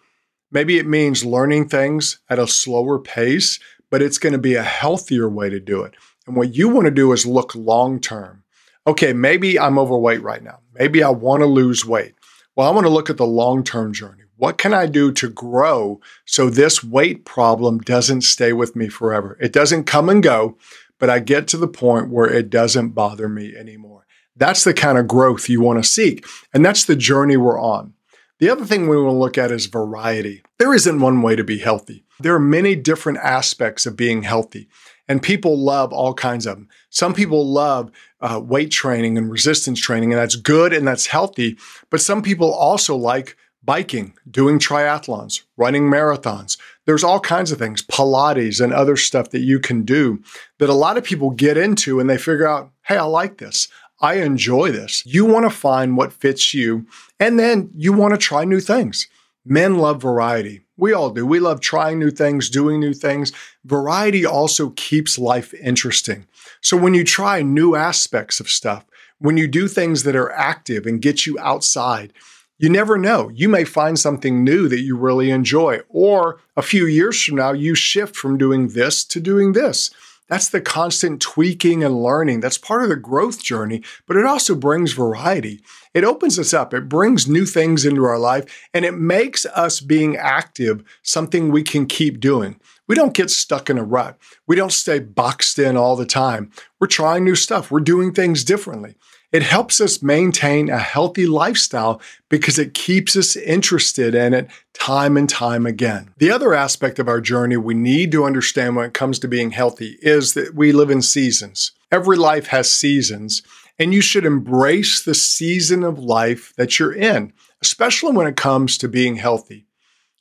Maybe 0.50 0.78
it 0.78 0.86
means 0.86 1.24
learning 1.24 1.68
things 1.68 2.20
at 2.30 2.38
a 2.38 2.46
slower 2.46 2.98
pace, 2.98 3.58
but 3.90 4.00
it's 4.00 4.18
going 4.18 4.32
to 4.32 4.38
be 4.38 4.54
a 4.54 4.62
healthier 4.62 5.28
way 5.28 5.50
to 5.50 5.60
do 5.60 5.82
it. 5.82 5.94
And 6.26 6.36
what 6.36 6.54
you 6.54 6.68
want 6.68 6.86
to 6.86 6.90
do 6.90 7.12
is 7.12 7.26
look 7.26 7.54
long 7.54 8.00
term. 8.00 8.44
Okay, 8.86 9.12
maybe 9.12 9.58
I'm 9.58 9.78
overweight 9.78 10.22
right 10.22 10.42
now. 10.42 10.60
Maybe 10.72 11.02
I 11.02 11.10
want 11.10 11.40
to 11.40 11.46
lose 11.46 11.84
weight. 11.84 12.14
Well, 12.56 12.66
I 12.66 12.70
want 12.70 12.86
to 12.86 12.92
look 12.92 13.10
at 13.10 13.18
the 13.18 13.26
long 13.26 13.62
term 13.62 13.92
journey. 13.92 14.24
What 14.36 14.56
can 14.56 14.72
I 14.72 14.86
do 14.86 15.12
to 15.12 15.28
grow 15.28 16.00
so 16.24 16.48
this 16.48 16.82
weight 16.82 17.24
problem 17.24 17.80
doesn't 17.80 18.22
stay 18.22 18.52
with 18.52 18.76
me 18.76 18.88
forever? 18.88 19.36
It 19.40 19.52
doesn't 19.52 19.84
come 19.84 20.08
and 20.08 20.22
go, 20.22 20.56
but 20.98 21.10
I 21.10 21.18
get 21.20 21.48
to 21.48 21.56
the 21.56 21.68
point 21.68 22.10
where 22.10 22.32
it 22.32 22.50
doesn't 22.50 22.90
bother 22.90 23.28
me 23.28 23.54
anymore. 23.56 24.06
That's 24.36 24.64
the 24.64 24.74
kind 24.74 24.98
of 24.98 25.08
growth 25.08 25.48
you 25.48 25.60
want 25.60 25.82
to 25.82 25.88
seek. 25.88 26.24
And 26.54 26.64
that's 26.64 26.84
the 26.84 26.96
journey 26.96 27.36
we're 27.36 27.60
on. 27.60 27.94
The 28.38 28.50
other 28.50 28.64
thing 28.64 28.88
we 28.88 28.96
want 28.96 29.14
to 29.14 29.18
look 29.18 29.36
at 29.36 29.50
is 29.50 29.66
variety. 29.66 30.42
There 30.58 30.72
isn't 30.72 31.00
one 31.00 31.22
way 31.22 31.34
to 31.34 31.42
be 31.42 31.58
healthy. 31.58 32.04
There 32.20 32.34
are 32.34 32.40
many 32.40 32.76
different 32.76 33.18
aspects 33.18 33.84
of 33.84 33.96
being 33.96 34.22
healthy, 34.22 34.68
and 35.08 35.22
people 35.22 35.58
love 35.58 35.92
all 35.92 36.14
kinds 36.14 36.46
of 36.46 36.56
them. 36.56 36.68
Some 36.90 37.14
people 37.14 37.46
love 37.46 37.90
uh, 38.20 38.40
weight 38.42 38.70
training 38.70 39.18
and 39.18 39.30
resistance 39.30 39.80
training, 39.80 40.12
and 40.12 40.20
that's 40.20 40.36
good 40.36 40.72
and 40.72 40.86
that's 40.86 41.06
healthy. 41.06 41.58
But 41.90 42.00
some 42.00 42.22
people 42.22 42.52
also 42.52 42.94
like 42.96 43.36
biking, 43.68 44.14
doing 44.30 44.58
triathlons, 44.58 45.42
running 45.58 45.90
marathons. 45.90 46.56
There's 46.86 47.04
all 47.04 47.20
kinds 47.20 47.52
of 47.52 47.58
things, 47.58 47.82
Pilates 47.82 48.64
and 48.64 48.72
other 48.72 48.96
stuff 48.96 49.28
that 49.28 49.40
you 49.40 49.60
can 49.60 49.82
do 49.82 50.22
that 50.58 50.70
a 50.70 50.74
lot 50.74 50.96
of 50.96 51.04
people 51.04 51.32
get 51.32 51.58
into 51.58 52.00
and 52.00 52.08
they 52.08 52.16
figure 52.16 52.48
out, 52.48 52.70
hey, 52.86 52.96
I 52.96 53.02
like 53.02 53.36
this. 53.36 53.68
I 54.00 54.14
enjoy 54.14 54.72
this. 54.72 55.04
You 55.04 55.26
want 55.26 55.44
to 55.44 55.50
find 55.50 55.98
what 55.98 56.14
fits 56.14 56.54
you, 56.54 56.86
and 57.20 57.38
then 57.38 57.70
you 57.76 57.92
want 57.92 58.14
to 58.14 58.18
try 58.18 58.44
new 58.44 58.60
things. 58.60 59.06
Men 59.44 59.76
love 59.76 60.00
variety. 60.00 60.62
We 60.78 60.94
all 60.94 61.10
do. 61.10 61.26
We 61.26 61.38
love 61.38 61.60
trying 61.60 61.98
new 61.98 62.10
things, 62.10 62.48
doing 62.48 62.80
new 62.80 62.94
things. 62.94 63.34
Variety 63.66 64.24
also 64.24 64.70
keeps 64.70 65.18
life 65.18 65.52
interesting. 65.52 66.26
So 66.62 66.78
when 66.78 66.94
you 66.94 67.04
try 67.04 67.42
new 67.42 67.74
aspects 67.74 68.40
of 68.40 68.48
stuff, 68.48 68.86
when 69.18 69.36
you 69.36 69.46
do 69.46 69.68
things 69.68 70.04
that 70.04 70.16
are 70.16 70.32
active 70.32 70.86
and 70.86 71.02
get 71.02 71.26
you 71.26 71.38
outside, 71.38 72.14
you 72.58 72.68
never 72.68 72.98
know. 72.98 73.30
You 73.32 73.48
may 73.48 73.64
find 73.64 73.98
something 73.98 74.42
new 74.42 74.68
that 74.68 74.80
you 74.80 74.96
really 74.96 75.30
enjoy. 75.30 75.80
Or 75.88 76.40
a 76.56 76.62
few 76.62 76.86
years 76.86 77.22
from 77.22 77.36
now, 77.36 77.52
you 77.52 77.74
shift 77.74 78.16
from 78.16 78.36
doing 78.36 78.68
this 78.68 79.04
to 79.06 79.20
doing 79.20 79.52
this. 79.52 79.90
That's 80.28 80.50
the 80.50 80.60
constant 80.60 81.22
tweaking 81.22 81.82
and 81.82 82.02
learning. 82.02 82.40
That's 82.40 82.58
part 82.58 82.82
of 82.82 82.90
the 82.90 82.96
growth 82.96 83.42
journey, 83.42 83.82
but 84.06 84.16
it 84.16 84.26
also 84.26 84.54
brings 84.54 84.92
variety. 84.92 85.62
It 85.94 86.04
opens 86.04 86.38
us 86.38 86.52
up. 86.52 86.74
It 86.74 86.88
brings 86.88 87.26
new 87.26 87.46
things 87.46 87.86
into 87.86 88.04
our 88.04 88.18
life 88.18 88.68
and 88.74 88.84
it 88.84 88.94
makes 88.94 89.46
us 89.46 89.80
being 89.80 90.16
active 90.16 90.84
something 91.02 91.50
we 91.50 91.62
can 91.62 91.86
keep 91.86 92.20
doing. 92.20 92.60
We 92.86 92.94
don't 92.94 93.14
get 93.14 93.30
stuck 93.30 93.70
in 93.70 93.78
a 93.78 93.84
rut. 93.84 94.18
We 94.46 94.56
don't 94.56 94.72
stay 94.72 94.98
boxed 94.98 95.58
in 95.58 95.76
all 95.76 95.96
the 95.96 96.06
time. 96.06 96.50
We're 96.78 96.88
trying 96.88 97.24
new 97.24 97.34
stuff. 97.34 97.70
We're 97.70 97.80
doing 97.80 98.12
things 98.12 98.44
differently. 98.44 98.96
It 99.30 99.42
helps 99.42 99.78
us 99.78 100.02
maintain 100.02 100.70
a 100.70 100.78
healthy 100.78 101.26
lifestyle 101.26 102.00
because 102.30 102.58
it 102.58 102.72
keeps 102.72 103.14
us 103.14 103.36
interested 103.36 104.14
in 104.14 104.32
it 104.32 104.48
time 104.72 105.18
and 105.18 105.28
time 105.28 105.66
again. 105.66 106.14
The 106.16 106.30
other 106.30 106.54
aspect 106.54 106.98
of 106.98 107.08
our 107.08 107.20
journey 107.20 107.58
we 107.58 107.74
need 107.74 108.10
to 108.12 108.24
understand 108.24 108.74
when 108.74 108.86
it 108.86 108.94
comes 108.94 109.18
to 109.18 109.28
being 109.28 109.50
healthy 109.50 109.98
is 110.00 110.32
that 110.32 110.54
we 110.54 110.72
live 110.72 110.90
in 110.90 111.02
seasons. 111.02 111.72
Every 111.92 112.16
life 112.16 112.46
has 112.48 112.72
seasons, 112.72 113.42
and 113.78 113.92
you 113.92 114.00
should 114.00 114.24
embrace 114.24 115.02
the 115.02 115.14
season 115.14 115.84
of 115.84 115.98
life 115.98 116.54
that 116.56 116.78
you're 116.78 116.94
in, 116.94 117.34
especially 117.60 118.12
when 118.12 118.26
it 118.26 118.36
comes 118.36 118.78
to 118.78 118.88
being 118.88 119.16
healthy. 119.16 119.66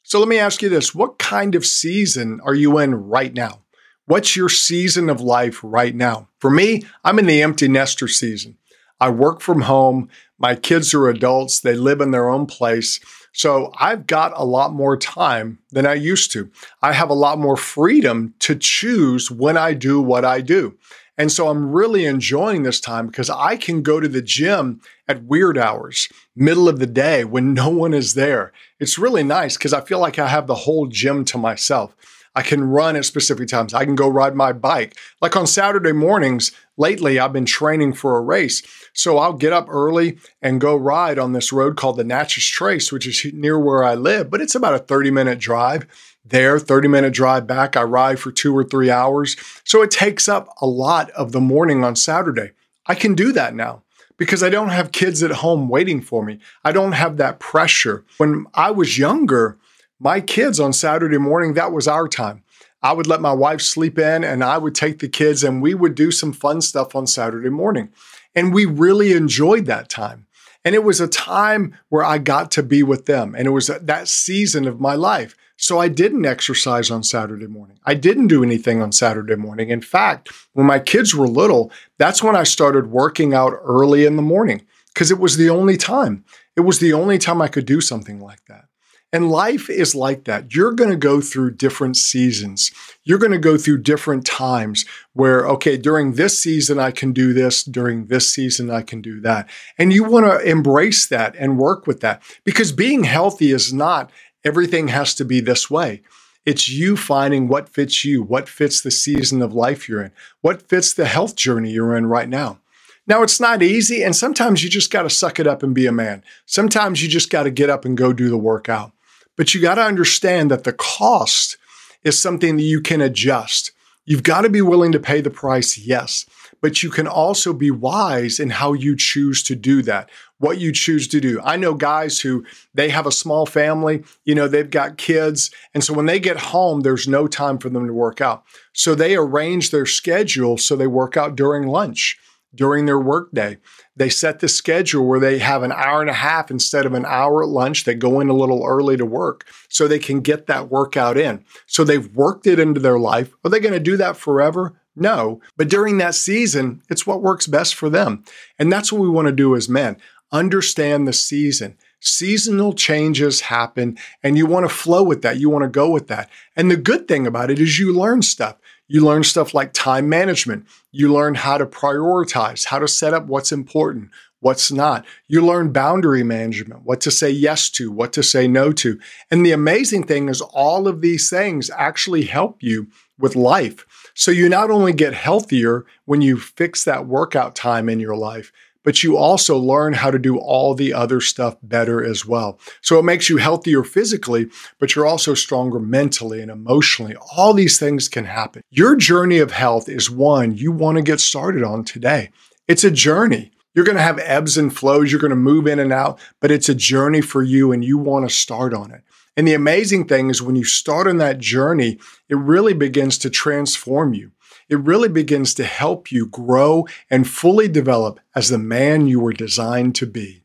So 0.04 0.20
let 0.20 0.28
me 0.28 0.38
ask 0.38 0.62
you 0.62 0.67
this 0.67 0.93
what 0.93 1.17
kind 1.17 1.56
of 1.56 1.65
season 1.65 2.41
are 2.43 2.56
you 2.56 2.78
in 2.80 2.96
right 2.96 3.34
now? 3.34 3.62
What's 4.06 4.36
your 4.36 4.50
season 4.50 5.10
of 5.10 5.22
life 5.22 5.60
right 5.63 5.96
now? 5.96 6.30
For 6.39 6.50
me, 6.50 6.84
I'm 7.04 7.20
in 7.20 7.26
the 7.26 7.41
empty 7.41 7.67
nester 7.67 8.08
season. 8.08 8.58
I 8.99 9.10
work 9.10 9.41
from 9.41 9.62
home. 9.62 10.10
My 10.39 10.55
kids 10.55 10.93
are 10.93 11.07
adults. 11.07 11.60
They 11.60 11.75
live 11.75 12.01
in 12.01 12.12
their 12.12 12.29
own 12.29 12.45
place. 12.45 12.99
So 13.33 13.71
I've 13.77 14.07
got 14.07 14.33
a 14.36 14.43
lot 14.43 14.73
more 14.73 14.97
time 14.97 15.60
than 15.71 15.86
I 15.86 15.93
used 15.93 16.31
to. 16.31 16.49
I 16.81 16.93
have 16.93 17.10
a 17.10 17.13
lot 17.15 17.38
more 17.38 17.57
freedom 17.57 18.33
to 18.39 18.55
choose 18.55 19.29
when 19.29 19.57
I 19.57 19.73
do 19.73 20.01
what 20.01 20.25
I 20.25 20.41
do. 20.41 20.75
And 21.19 21.31
so 21.31 21.47
I'm 21.47 21.71
really 21.71 22.05
enjoying 22.05 22.63
this 22.63 22.79
time 22.79 23.07
because 23.07 23.29
I 23.29 23.57
can 23.57 23.81
go 23.81 23.99
to 23.99 24.07
the 24.07 24.21
gym 24.21 24.81
at 25.07 25.23
weird 25.23 25.57
hours, 25.57 26.10
middle 26.36 26.69
of 26.69 26.79
the 26.79 26.88
day 26.88 27.23
when 27.25 27.53
no 27.53 27.69
one 27.69 27.93
is 27.93 28.13
there. 28.13 28.51
It's 28.79 28.99
really 28.99 29.23
nice 29.23 29.57
because 29.57 29.73
I 29.73 29.81
feel 29.81 29.99
like 29.99 30.19
I 30.19 30.27
have 30.27 30.45
the 30.45 30.55
whole 30.55 30.88
gym 30.88 31.25
to 31.25 31.38
myself. 31.38 31.95
I 32.38 32.43
can 32.43 32.69
run 32.69 32.95
at 32.95 33.04
specific 33.04 33.47
times. 33.47 33.73
I 33.73 33.84
can 33.84 33.95
go 33.95 34.08
ride 34.08 34.36
my 34.36 34.54
bike. 34.54 34.95
Like 35.19 35.36
on 35.36 35.47
Saturday 35.47 35.91
mornings, 35.91 36.52
lately, 36.78 37.17
I've 37.17 37.34
been 37.34 37.47
training 37.47 37.93
for 37.93 38.15
a 38.15 38.21
race. 38.21 38.62
So 38.93 39.17
I'll 39.17 39.34
get 39.34 39.54
up 39.54 39.65
early 39.71 40.19
and 40.39 40.62
go 40.62 40.76
ride 40.76 41.17
on 41.17 41.34
this 41.34 41.52
road 41.52 41.78
called 41.78 41.97
the 41.97 42.04
Natchez 42.04 42.45
Trace, 42.45 42.91
which 42.91 43.08
is 43.08 43.34
near 43.34 43.58
where 43.58 43.84
I 43.84 43.95
live, 43.95 44.30
but 44.30 44.39
it's 44.39 44.54
about 44.54 44.76
a 44.76 44.80
30 44.80 45.10
minute 45.10 45.39
drive 45.39 45.88
there, 46.23 46.60
30 46.60 46.88
minute 46.88 47.12
drive 47.12 47.47
back. 47.47 47.76
I 47.76 47.82
ride 47.82 48.19
for 48.19 48.32
two 48.32 48.56
or 48.56 48.63
three 48.63 48.91
hours. 48.91 49.36
So 49.63 49.82
it 49.82 49.89
takes 49.89 50.30
up 50.30 50.47
a 50.62 50.67
lot 50.67 51.10
of 51.12 51.32
the 51.32 51.41
morning 51.41 51.84
on 51.84 51.95
Saturday. 51.95 52.52
I 52.86 52.93
can 52.93 53.15
do 53.15 53.32
that 53.32 53.56
now 53.56 53.82
because 54.15 54.43
I 54.43 54.50
don't 54.50 54.69
have 54.69 54.91
kids 54.91 55.23
at 55.23 55.32
home 55.32 55.69
waiting 55.69 56.02
for 56.02 56.23
me. 56.23 56.38
I 56.63 56.71
don't 56.71 56.91
have 56.91 57.17
that 57.17 57.39
pressure. 57.39 58.06
When 58.17 58.45
I 58.54 58.69
was 58.69 59.00
younger, 59.00 59.58
my 59.99 60.21
kids 60.21 60.60
on 60.60 60.73
Saturday 60.73 61.17
morning, 61.17 61.53
that 61.53 61.71
was 61.71 61.88
our 61.88 62.07
time. 62.07 62.43
I 62.81 62.93
would 62.93 63.07
let 63.07 63.21
my 63.21 63.33
wife 63.33 63.62
sleep 63.62 63.97
in 63.97 64.23
and 64.23 64.43
I 64.43 64.57
would 64.57 64.75
take 64.75 64.99
the 64.99 65.10
kids 65.10 65.43
and 65.43 65.62
we 65.62 65.73
would 65.73 65.95
do 65.95 66.12
some 66.12 66.31
fun 66.31 66.62
stuff 66.62 66.95
on 66.95 67.07
Saturday 67.07 67.49
morning. 67.49 67.89
And 68.36 68.53
we 68.53 68.65
really 68.65 69.13
enjoyed 69.13 69.65
that 69.65 69.89
time. 69.89 70.27
And 70.63 70.75
it 70.75 70.83
was 70.83 70.99
a 70.99 71.07
time 71.07 71.75
where 71.89 72.03
I 72.03 72.17
got 72.17 72.51
to 72.51 72.63
be 72.63 72.83
with 72.83 73.05
them. 73.05 73.33
And 73.36 73.47
it 73.47 73.51
was 73.51 73.67
that 73.67 74.07
season 74.07 74.67
of 74.67 74.79
my 74.79 74.95
life. 74.95 75.36
So 75.55 75.79
I 75.79 75.88
didn't 75.88 76.25
exercise 76.25 76.91
on 76.91 77.01
Saturday 77.01 77.47
morning. 77.47 77.79
I 77.83 77.95
didn't 77.95 78.27
do 78.27 78.43
anything 78.43 78.81
on 78.81 78.91
Saturday 78.91 79.36
morning. 79.36 79.69
In 79.69 79.81
fact, 79.81 80.29
when 80.53 80.67
my 80.67 80.77
kids 80.77 81.15
were 81.15 81.27
little, 81.27 81.71
that's 81.97 82.21
when 82.21 82.36
I 82.36 82.43
started 82.43 82.91
working 82.91 83.33
out 83.33 83.53
early 83.63 84.05
in 84.05 84.17
the 84.17 84.21
morning 84.21 84.67
because 84.93 85.10
it 85.10 85.19
was 85.19 85.38
the 85.38 85.49
only 85.49 85.77
time. 85.77 86.23
It 86.55 86.62
was 86.62 86.79
the 86.79 86.93
only 86.93 87.17
time 87.17 87.41
I 87.41 87.47
could 87.47 87.65
do 87.65 87.81
something 87.81 88.19
like 88.19 88.45
that. 88.45 88.65
And 89.13 89.32
life 89.32 89.70
is 89.70 89.96
like 89.96 90.26
that. 90.26 90.54
You're 90.54 90.74
going 90.74 90.89
to 90.89 90.98
go 90.98 91.22
through 91.22 91.52
different 91.52 91.96
seasons. 91.96 92.72
You're 93.06 93.17
going 93.17 93.32
to 93.32 93.38
go 93.38 93.58
through 93.58 93.78
different 93.80 94.26
times 94.26 94.86
where, 95.13 95.48
okay, 95.48 95.78
during 95.78 96.13
this 96.13 96.38
season, 96.38 96.78
I 96.78 96.91
can 96.91 97.13
do 97.13 97.32
this. 97.32 97.63
During 97.63 98.08
this 98.08 98.30
season, 98.32 98.70
I 98.70 98.82
can 98.82 99.02
do 99.02 99.22
that. 99.22 99.50
And 99.78 99.93
you 99.93 100.04
want 100.04 100.26
to 100.26 100.39
embrace 100.39 101.08
that 101.08 101.36
and 101.38 101.58
work 101.58 101.88
with 101.88 102.02
that 102.02 102.22
because 102.43 102.74
being 102.74 103.06
healthy 103.06 103.52
is 103.52 103.72
not 103.72 104.12
everything 104.43 104.89
has 104.89 105.15
to 105.15 105.26
be 105.26 105.39
this 105.39 105.72
way. 105.72 106.02
It's 106.46 106.70
you 106.70 106.98
finding 106.98 107.48
what 107.48 107.70
fits 107.70 108.04
you, 108.04 108.24
what 108.24 108.50
fits 108.50 108.82
the 108.82 108.91
season 108.91 109.41
of 109.41 109.54
life 109.54 109.88
you're 109.88 110.02
in, 110.02 110.12
what 110.41 110.67
fits 110.67 110.93
the 110.93 111.06
health 111.06 111.36
journey 111.36 111.72
you're 111.72 111.96
in 111.96 112.06
right 112.08 112.30
now. 112.30 112.60
Now, 113.06 113.24
it's 113.24 113.39
not 113.39 113.63
easy, 113.63 114.04
and 114.04 114.13
sometimes 114.13 114.63
you 114.63 114.70
just 114.70 114.91
got 114.91 115.04
to 115.04 115.10
suck 115.10 115.39
it 115.39 115.48
up 115.48 115.63
and 115.63 115.74
be 115.74 115.86
a 115.86 115.93
man. 115.93 116.26
Sometimes 116.46 117.02
you 117.02 117.08
just 117.08 117.30
got 117.30 117.43
to 117.43 117.52
get 117.52 117.70
up 117.70 117.86
and 117.86 117.98
go 117.98 118.12
do 118.12 118.30
the 118.30 118.38
workout. 118.38 118.91
But 119.38 119.54
you 119.54 119.62
got 119.62 119.76
to 119.76 119.84
understand 119.84 120.52
that 120.52 120.65
the 120.65 120.73
cost 120.73 121.58
is 122.04 122.19
something 122.19 122.58
that 122.58 122.63
you 122.63 122.82
can 122.82 123.00
adjust. 123.00 123.71
You've 124.06 124.23
got 124.23 124.41
to 124.41 124.50
be 124.50 124.62
willing 124.62 124.91
to 124.93 125.00
pay 125.00 125.21
the 125.21 125.30
price, 125.30 125.78
yes, 125.78 126.26
but 126.62 126.82
you 126.82 126.89
can 126.89 127.08
also 127.08 127.54
be 127.54 127.71
wise 127.71 128.39
in 128.39 128.50
how 128.50 128.73
you 128.73 128.95
choose 128.95 129.43
to 129.43 129.56
do 129.56 129.82
that, 129.84 130.10
what 130.39 130.60
you 130.60 130.71
choose 130.71 131.08
to 131.10 131.19
do. 131.19 131.41
I 131.43 131.58
know 131.58 131.73
guys 131.73 132.21
who 132.21 132.45
they 132.73 132.89
have 132.89 133.06
a 133.06 133.12
small 133.12 133.45
family, 133.45 134.04
you 134.23 134.34
know, 134.34 134.47
they've 134.47 134.69
got 134.69 134.97
kids. 134.97 135.52
And 135.73 135.84
so 135.84 135.93
when 135.93 136.06
they 136.06 136.19
get 136.19 136.38
home, 136.38 136.82
there's 136.82 137.08
no 137.08 137.28
time 137.28 137.58
for 137.58 137.69
them 137.69 137.86
to 137.86 137.93
work 137.93 138.21
out. 138.21 138.43
So 138.73 138.95
they 138.95 139.15
arrange 139.15 139.71
their 139.71 139.86
schedule 139.86 140.58
so 140.58 140.76
they 140.76 140.88
work 140.88 141.17
out 141.17 141.36
during 141.36 141.67
lunch 141.67 142.17
during 142.55 142.86
their 142.86 142.99
workday. 142.99 143.57
They 143.95 144.10
set 144.10 144.39
the 144.39 144.47
schedule 144.47 145.05
where 145.05 145.19
they 145.19 145.39
have 145.39 145.63
an 145.63 145.71
hour 145.71 146.01
and 146.01 146.10
a 146.10 146.13
half 146.13 146.49
instead 146.49 146.86
of 146.86 146.93
an 146.93 147.05
hour 147.05 147.43
at 147.43 147.49
lunch. 147.49 147.83
They 147.83 147.95
go 147.95 148.19
in 148.19 148.29
a 148.29 148.33
little 148.33 148.63
early 148.65 148.97
to 148.97 149.05
work 149.05 149.45
so 149.69 149.88
they 149.88 149.99
can 149.99 150.21
get 150.21 150.47
that 150.47 150.69
workout 150.69 151.17
in. 151.17 151.43
So 151.65 151.83
they've 151.83 152.13
worked 152.15 152.47
it 152.47 152.60
into 152.60 152.79
their 152.79 152.99
life. 152.99 153.33
Are 153.43 153.49
they 153.49 153.60
going 153.60 153.73
to 153.73 153.79
do 153.79 153.97
that 153.97 154.17
forever? 154.17 154.79
No. 154.95 155.41
But 155.55 155.69
during 155.69 155.99
that 155.99 156.15
season, 156.15 156.81
it's 156.89 157.05
what 157.05 157.21
works 157.21 157.47
best 157.47 157.75
for 157.75 157.89
them. 157.89 158.23
And 158.57 158.71
that's 158.71 158.91
what 158.91 159.01
we 159.01 159.10
want 159.10 159.27
to 159.27 159.33
do 159.33 159.55
as 159.55 159.69
men. 159.69 159.97
Understand 160.31 161.07
the 161.07 161.13
season. 161.13 161.77
Seasonal 161.99 162.73
changes 162.73 163.41
happen 163.41 163.97
and 164.21 164.38
you 164.38 164.45
want 164.45 164.67
to 164.67 164.73
flow 164.73 165.03
with 165.03 165.21
that. 165.21 165.39
You 165.39 165.49
want 165.49 165.63
to 165.63 165.69
go 165.69 165.89
with 165.89 166.07
that. 166.07 166.29
And 166.55 166.69
the 166.69 166.77
good 166.77 167.07
thing 167.07 167.25
about 167.25 167.49
it 167.49 167.60
is 167.60 167.79
you 167.79 167.93
learn 167.93 168.21
stuff. 168.21 168.57
You 168.88 169.06
learn 169.06 169.23
stuff 169.23 169.54
like 169.54 169.73
time 169.73 170.08
management. 170.08 170.65
You 170.91 171.12
learn 171.12 171.36
how 171.36 171.58
to 171.58 171.65
prioritize, 171.65 172.65
how 172.65 172.80
to 172.80 172.88
set 172.88 173.13
up 173.13 173.28
what's 173.28 173.52
important, 173.52 174.12
what's 174.39 174.71
not. 174.71 175.06
You 175.28 175.45
learn 175.45 175.73
boundary 175.73 176.23
management, 176.23 176.84
what 176.84 177.02
to 177.02 177.12
say 177.12 177.30
yes 177.30 177.69
to, 177.71 177.91
what 177.91 178.13
to 178.13 178.23
say 178.23 178.47
no 178.47 178.71
to. 178.73 179.00
And 179.30 179.45
the 179.45 179.52
amazing 179.52 180.04
thing 180.04 180.30
is, 180.30 180.41
all 180.41 180.88
of 180.88 181.02
these 181.02 181.30
things 181.30 181.69
actually 181.76 182.23
help 182.26 182.63
you 182.63 182.88
with 183.19 183.36
life. 183.36 183.86
So 184.13 184.32
you 184.32 184.47
not 184.47 184.71
only 184.71 184.93
get 184.93 185.13
healthier 185.13 185.86
when 186.06 186.21
you 186.21 186.39
fix 186.39 186.84
that 186.84 187.08
workout 187.08 187.56
time 187.56 187.89
in 187.89 188.00
your 188.00 188.15
life, 188.15 188.52
but 188.88 189.04
you 189.04 189.17
also 189.17 189.58
learn 189.58 189.91
how 189.91 190.10
to 190.10 190.17
do 190.17 190.38
all 190.38 190.73
the 190.73 190.93
other 190.93 191.19
stuff 191.19 191.58
better 191.62 192.02
as 192.02 192.26
well. 192.26 192.58
So 192.80 192.97
it 192.97 193.04
makes 193.04 193.28
you 193.28 193.36
healthier 193.36 193.84
physically, 193.84 194.47
but 194.80 194.95
you're 194.95 195.06
also 195.06 195.34
stronger 195.34 195.78
mentally 195.78 196.41
and 196.41 196.50
emotionally. 196.50 197.13
All 197.36 197.54
these 197.54 197.78
things 197.78 198.08
can 198.08 198.23
happen. 198.23 198.62
Your 198.69 198.95
journey 198.95 199.39
of 199.39 199.52
health 199.52 199.89
is 199.89 200.10
one 200.10 200.56
you 200.56 200.71
want 200.71 200.95
to 200.95 201.02
get 201.02 201.19
started 201.19 201.63
on 201.63 201.84
today. 201.84 202.30
It's 202.69 202.86
a 202.86 202.89
journey. 202.89 203.52
You're 203.76 203.84
going 203.84 203.97
to 203.97 204.02
have 204.02 204.19
ebbs 204.19 204.58
and 204.58 204.73
flows. 204.73 205.12
You're 205.12 205.19
going 205.19 205.32
to 205.32 205.36
move 205.36 205.67
in 205.67 205.80
and 205.80 205.91
out, 205.91 206.21
but 206.39 206.50
it's 206.50 206.69
a 206.69 206.73
journey 206.73 207.19
for 207.19 207.43
you 207.43 207.73
and 207.73 207.84
you 207.84 207.97
want 207.97 208.30
to 208.30 208.34
start 208.34 208.73
on 208.73 208.91
it. 208.91 209.04
And 209.36 209.45
the 209.45 209.54
amazing 209.54 210.08
thing 210.08 210.30
is 210.30 210.41
when 210.41 210.56
you 210.56 210.63
start 210.63 211.08
on 211.08 211.17
that 211.17 211.39
journey, 211.39 212.00
it 212.30 212.38
really 212.38 212.73
begins 212.73 213.17
to 213.17 213.30
transform 213.30 214.13
you 214.13 214.32
it 214.69 214.80
really 214.80 215.08
begins 215.08 215.53
to 215.53 215.63
help 215.63 216.12
you 216.12 216.25
grow 216.27 216.86
and 217.10 217.27
fully 217.27 217.67
develop 217.67 218.19
as 218.36 218.49
the 218.49 218.58
man 218.58 219.08
you 219.08 219.19
were 219.19 219.34
designed 219.34 219.95
to 219.95 220.06
be. 220.06 220.43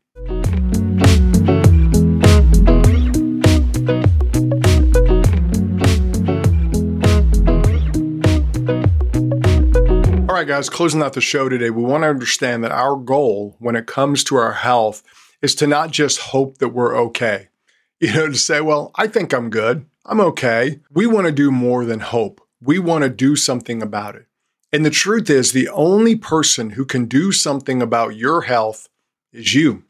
All 10.29 10.39
right, 10.39 10.47
guys, 10.47 10.71
closing 10.71 11.03
out 11.03 11.15
the 11.15 11.21
show 11.21 11.49
today, 11.49 11.71
we 11.71 11.83
want 11.83 12.05
to 12.05 12.09
understand 12.09 12.63
that 12.65 12.73
our 12.73 12.97
goal 12.97 13.57
when 13.59 13.77
it 13.77 13.87
comes 13.87 14.25
to 14.25 14.37
our 14.37 14.53
health 14.53 15.03
is 15.41 15.55
to 15.57 15.67
not 15.67 15.91
just 15.91 16.19
hope 16.19 16.59
that 16.59 16.71
we're 16.71 16.97
okay. 16.97 17.49
You 18.03 18.13
know, 18.13 18.27
to 18.27 18.35
say, 18.35 18.61
well, 18.61 18.91
I 18.97 19.07
think 19.07 19.33
I'm 19.33 19.49
good. 19.49 19.87
I'm 20.05 20.19
okay. 20.19 20.81
We 20.91 21.07
want 21.07 21.29
to 21.29 21.33
do 21.33 21.53
more 21.53 21.85
than 21.85 22.01
hope 22.01 22.42
we 22.63 22.79
want 22.79 23.03
to 23.03 23.11
do 23.11 23.35
something 23.35 23.83
about 23.83 24.15
it. 24.15 24.27
And 24.73 24.87
the 24.87 24.91
truth 24.91 25.29
is, 25.29 25.53
the 25.53 25.69
only 25.69 26.17
person 26.17 26.71
who 26.71 26.85
can 26.85 27.07
do 27.07 27.33
something 27.33 27.83
about 27.83 28.17
your 28.17 28.43
health 28.43 28.89
is 29.33 29.55
you. 29.55 29.85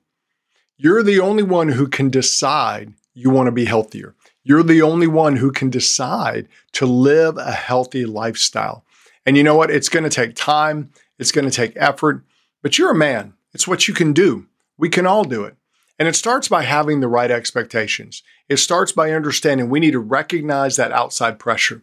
You're 0.76 1.02
the 1.02 1.20
only 1.20 1.42
one 1.42 1.68
who 1.68 1.86
can 1.86 2.10
decide 2.10 2.94
you 3.14 3.30
want 3.30 3.46
to 3.46 3.52
be 3.52 3.66
healthier. 3.66 4.14
You're 4.42 4.64
the 4.64 4.82
only 4.82 5.06
one 5.06 5.36
who 5.36 5.52
can 5.52 5.70
decide 5.70 6.48
to 6.72 6.86
live 6.86 7.36
a 7.36 7.52
healthy 7.52 8.04
lifestyle. 8.04 8.84
And 9.24 9.36
you 9.36 9.44
know 9.44 9.54
what? 9.54 9.70
It's 9.70 9.88
going 9.88 10.02
to 10.04 10.10
take 10.10 10.34
time, 10.34 10.90
it's 11.18 11.30
going 11.30 11.44
to 11.44 11.50
take 11.50 11.74
effort, 11.76 12.24
but 12.62 12.78
you're 12.78 12.90
a 12.90 12.94
man. 12.94 13.34
It's 13.54 13.68
what 13.68 13.86
you 13.86 13.94
can 13.94 14.12
do. 14.12 14.46
We 14.78 14.88
can 14.88 15.06
all 15.06 15.24
do 15.24 15.44
it. 15.44 15.54
And 15.98 16.08
it 16.08 16.16
starts 16.16 16.48
by 16.48 16.62
having 16.62 16.98
the 16.98 17.06
right 17.06 17.30
expectations. 17.30 18.22
It 18.48 18.56
starts 18.56 18.90
by 18.90 19.12
understanding 19.12 19.68
we 19.68 19.78
need 19.78 19.92
to 19.92 20.00
recognize 20.00 20.74
that 20.76 20.90
outside 20.90 21.38
pressure. 21.38 21.82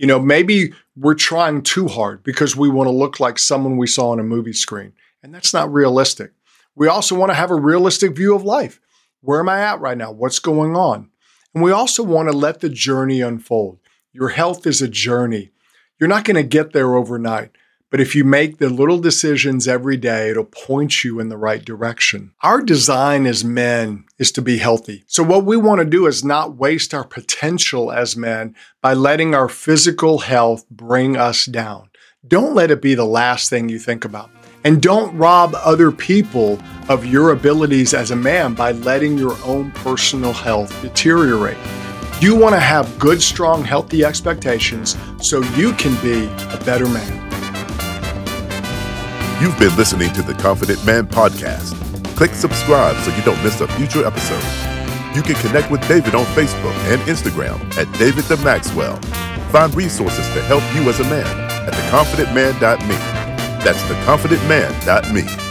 You 0.00 0.06
know, 0.06 0.18
maybe 0.18 0.72
we're 0.96 1.12
trying 1.12 1.60
too 1.60 1.86
hard 1.86 2.22
because 2.22 2.56
we 2.56 2.70
want 2.70 2.86
to 2.86 2.90
look 2.90 3.20
like 3.20 3.38
someone 3.38 3.76
we 3.76 3.86
saw 3.86 4.12
on 4.12 4.18
a 4.18 4.22
movie 4.22 4.54
screen, 4.54 4.94
and 5.22 5.34
that's 5.34 5.52
not 5.52 5.70
realistic. 5.70 6.32
We 6.74 6.88
also 6.88 7.14
want 7.14 7.28
to 7.28 7.34
have 7.34 7.50
a 7.50 7.54
realistic 7.54 8.16
view 8.16 8.34
of 8.34 8.42
life. 8.42 8.80
Where 9.20 9.40
am 9.40 9.50
I 9.50 9.60
at 9.60 9.78
right 9.78 9.98
now? 9.98 10.10
What's 10.10 10.38
going 10.38 10.74
on? 10.74 11.10
And 11.54 11.62
we 11.62 11.70
also 11.70 12.02
want 12.02 12.30
to 12.30 12.34
let 12.34 12.60
the 12.60 12.70
journey 12.70 13.20
unfold. 13.20 13.78
Your 14.10 14.30
health 14.30 14.66
is 14.66 14.80
a 14.80 14.88
journey. 14.88 15.50
You're 15.98 16.08
not 16.08 16.24
going 16.24 16.36
to 16.36 16.44
get 16.44 16.72
there 16.72 16.96
overnight. 16.96 17.50
But 17.90 18.00
if 18.00 18.14
you 18.14 18.22
make 18.22 18.58
the 18.58 18.70
little 18.70 19.00
decisions 19.00 19.66
every 19.66 19.96
day, 19.96 20.30
it'll 20.30 20.44
point 20.44 21.02
you 21.02 21.18
in 21.18 21.28
the 21.28 21.36
right 21.36 21.64
direction. 21.64 22.32
Our 22.40 22.62
design 22.62 23.26
as 23.26 23.44
men 23.44 24.04
is 24.16 24.30
to 24.32 24.42
be 24.42 24.58
healthy. 24.58 25.02
So, 25.08 25.24
what 25.24 25.44
we 25.44 25.56
want 25.56 25.80
to 25.80 25.84
do 25.84 26.06
is 26.06 26.24
not 26.24 26.56
waste 26.56 26.94
our 26.94 27.04
potential 27.04 27.90
as 27.90 28.16
men 28.16 28.54
by 28.80 28.94
letting 28.94 29.34
our 29.34 29.48
physical 29.48 30.20
health 30.20 30.64
bring 30.70 31.16
us 31.16 31.46
down. 31.46 31.90
Don't 32.26 32.54
let 32.54 32.70
it 32.70 32.80
be 32.80 32.94
the 32.94 33.04
last 33.04 33.50
thing 33.50 33.68
you 33.68 33.78
think 33.78 34.04
about. 34.04 34.30
And 34.62 34.80
don't 34.80 35.16
rob 35.16 35.54
other 35.56 35.90
people 35.90 36.60
of 36.88 37.06
your 37.06 37.32
abilities 37.32 37.94
as 37.94 38.10
a 38.10 38.16
man 38.16 38.54
by 38.54 38.72
letting 38.72 39.18
your 39.18 39.36
own 39.44 39.70
personal 39.72 40.34
health 40.34 40.80
deteriorate. 40.82 41.56
You 42.20 42.36
want 42.36 42.54
to 42.54 42.60
have 42.60 42.98
good, 42.98 43.22
strong, 43.22 43.64
healthy 43.64 44.04
expectations 44.04 44.96
so 45.20 45.40
you 45.56 45.72
can 45.72 46.00
be 46.02 46.26
a 46.54 46.62
better 46.64 46.86
man. 46.86 47.29
You've 49.40 49.58
been 49.58 49.74
listening 49.74 50.12
to 50.12 50.20
the 50.20 50.34
Confident 50.34 50.84
Man 50.84 51.06
Podcast. 51.06 51.74
Click 52.14 52.32
subscribe 52.32 52.94
so 52.98 53.16
you 53.16 53.22
don't 53.22 53.42
miss 53.42 53.58
a 53.62 53.68
future 53.68 54.06
episode. 54.06 54.44
You 55.16 55.22
can 55.22 55.34
connect 55.36 55.70
with 55.70 55.80
David 55.88 56.14
on 56.14 56.26
Facebook 56.26 56.74
and 56.92 57.00
Instagram 57.08 57.58
at 57.78 57.90
David 57.98 58.24
the 58.24 58.36
Maxwell. 58.44 58.96
Find 59.48 59.74
resources 59.74 60.26
to 60.34 60.42
help 60.42 60.62
you 60.74 60.86
as 60.90 61.00
a 61.00 61.04
man 61.04 61.26
at 61.66 61.72
theconfidentman.me. 61.72 62.96
That's 63.64 63.80
theconfidentman.me. 63.84 65.49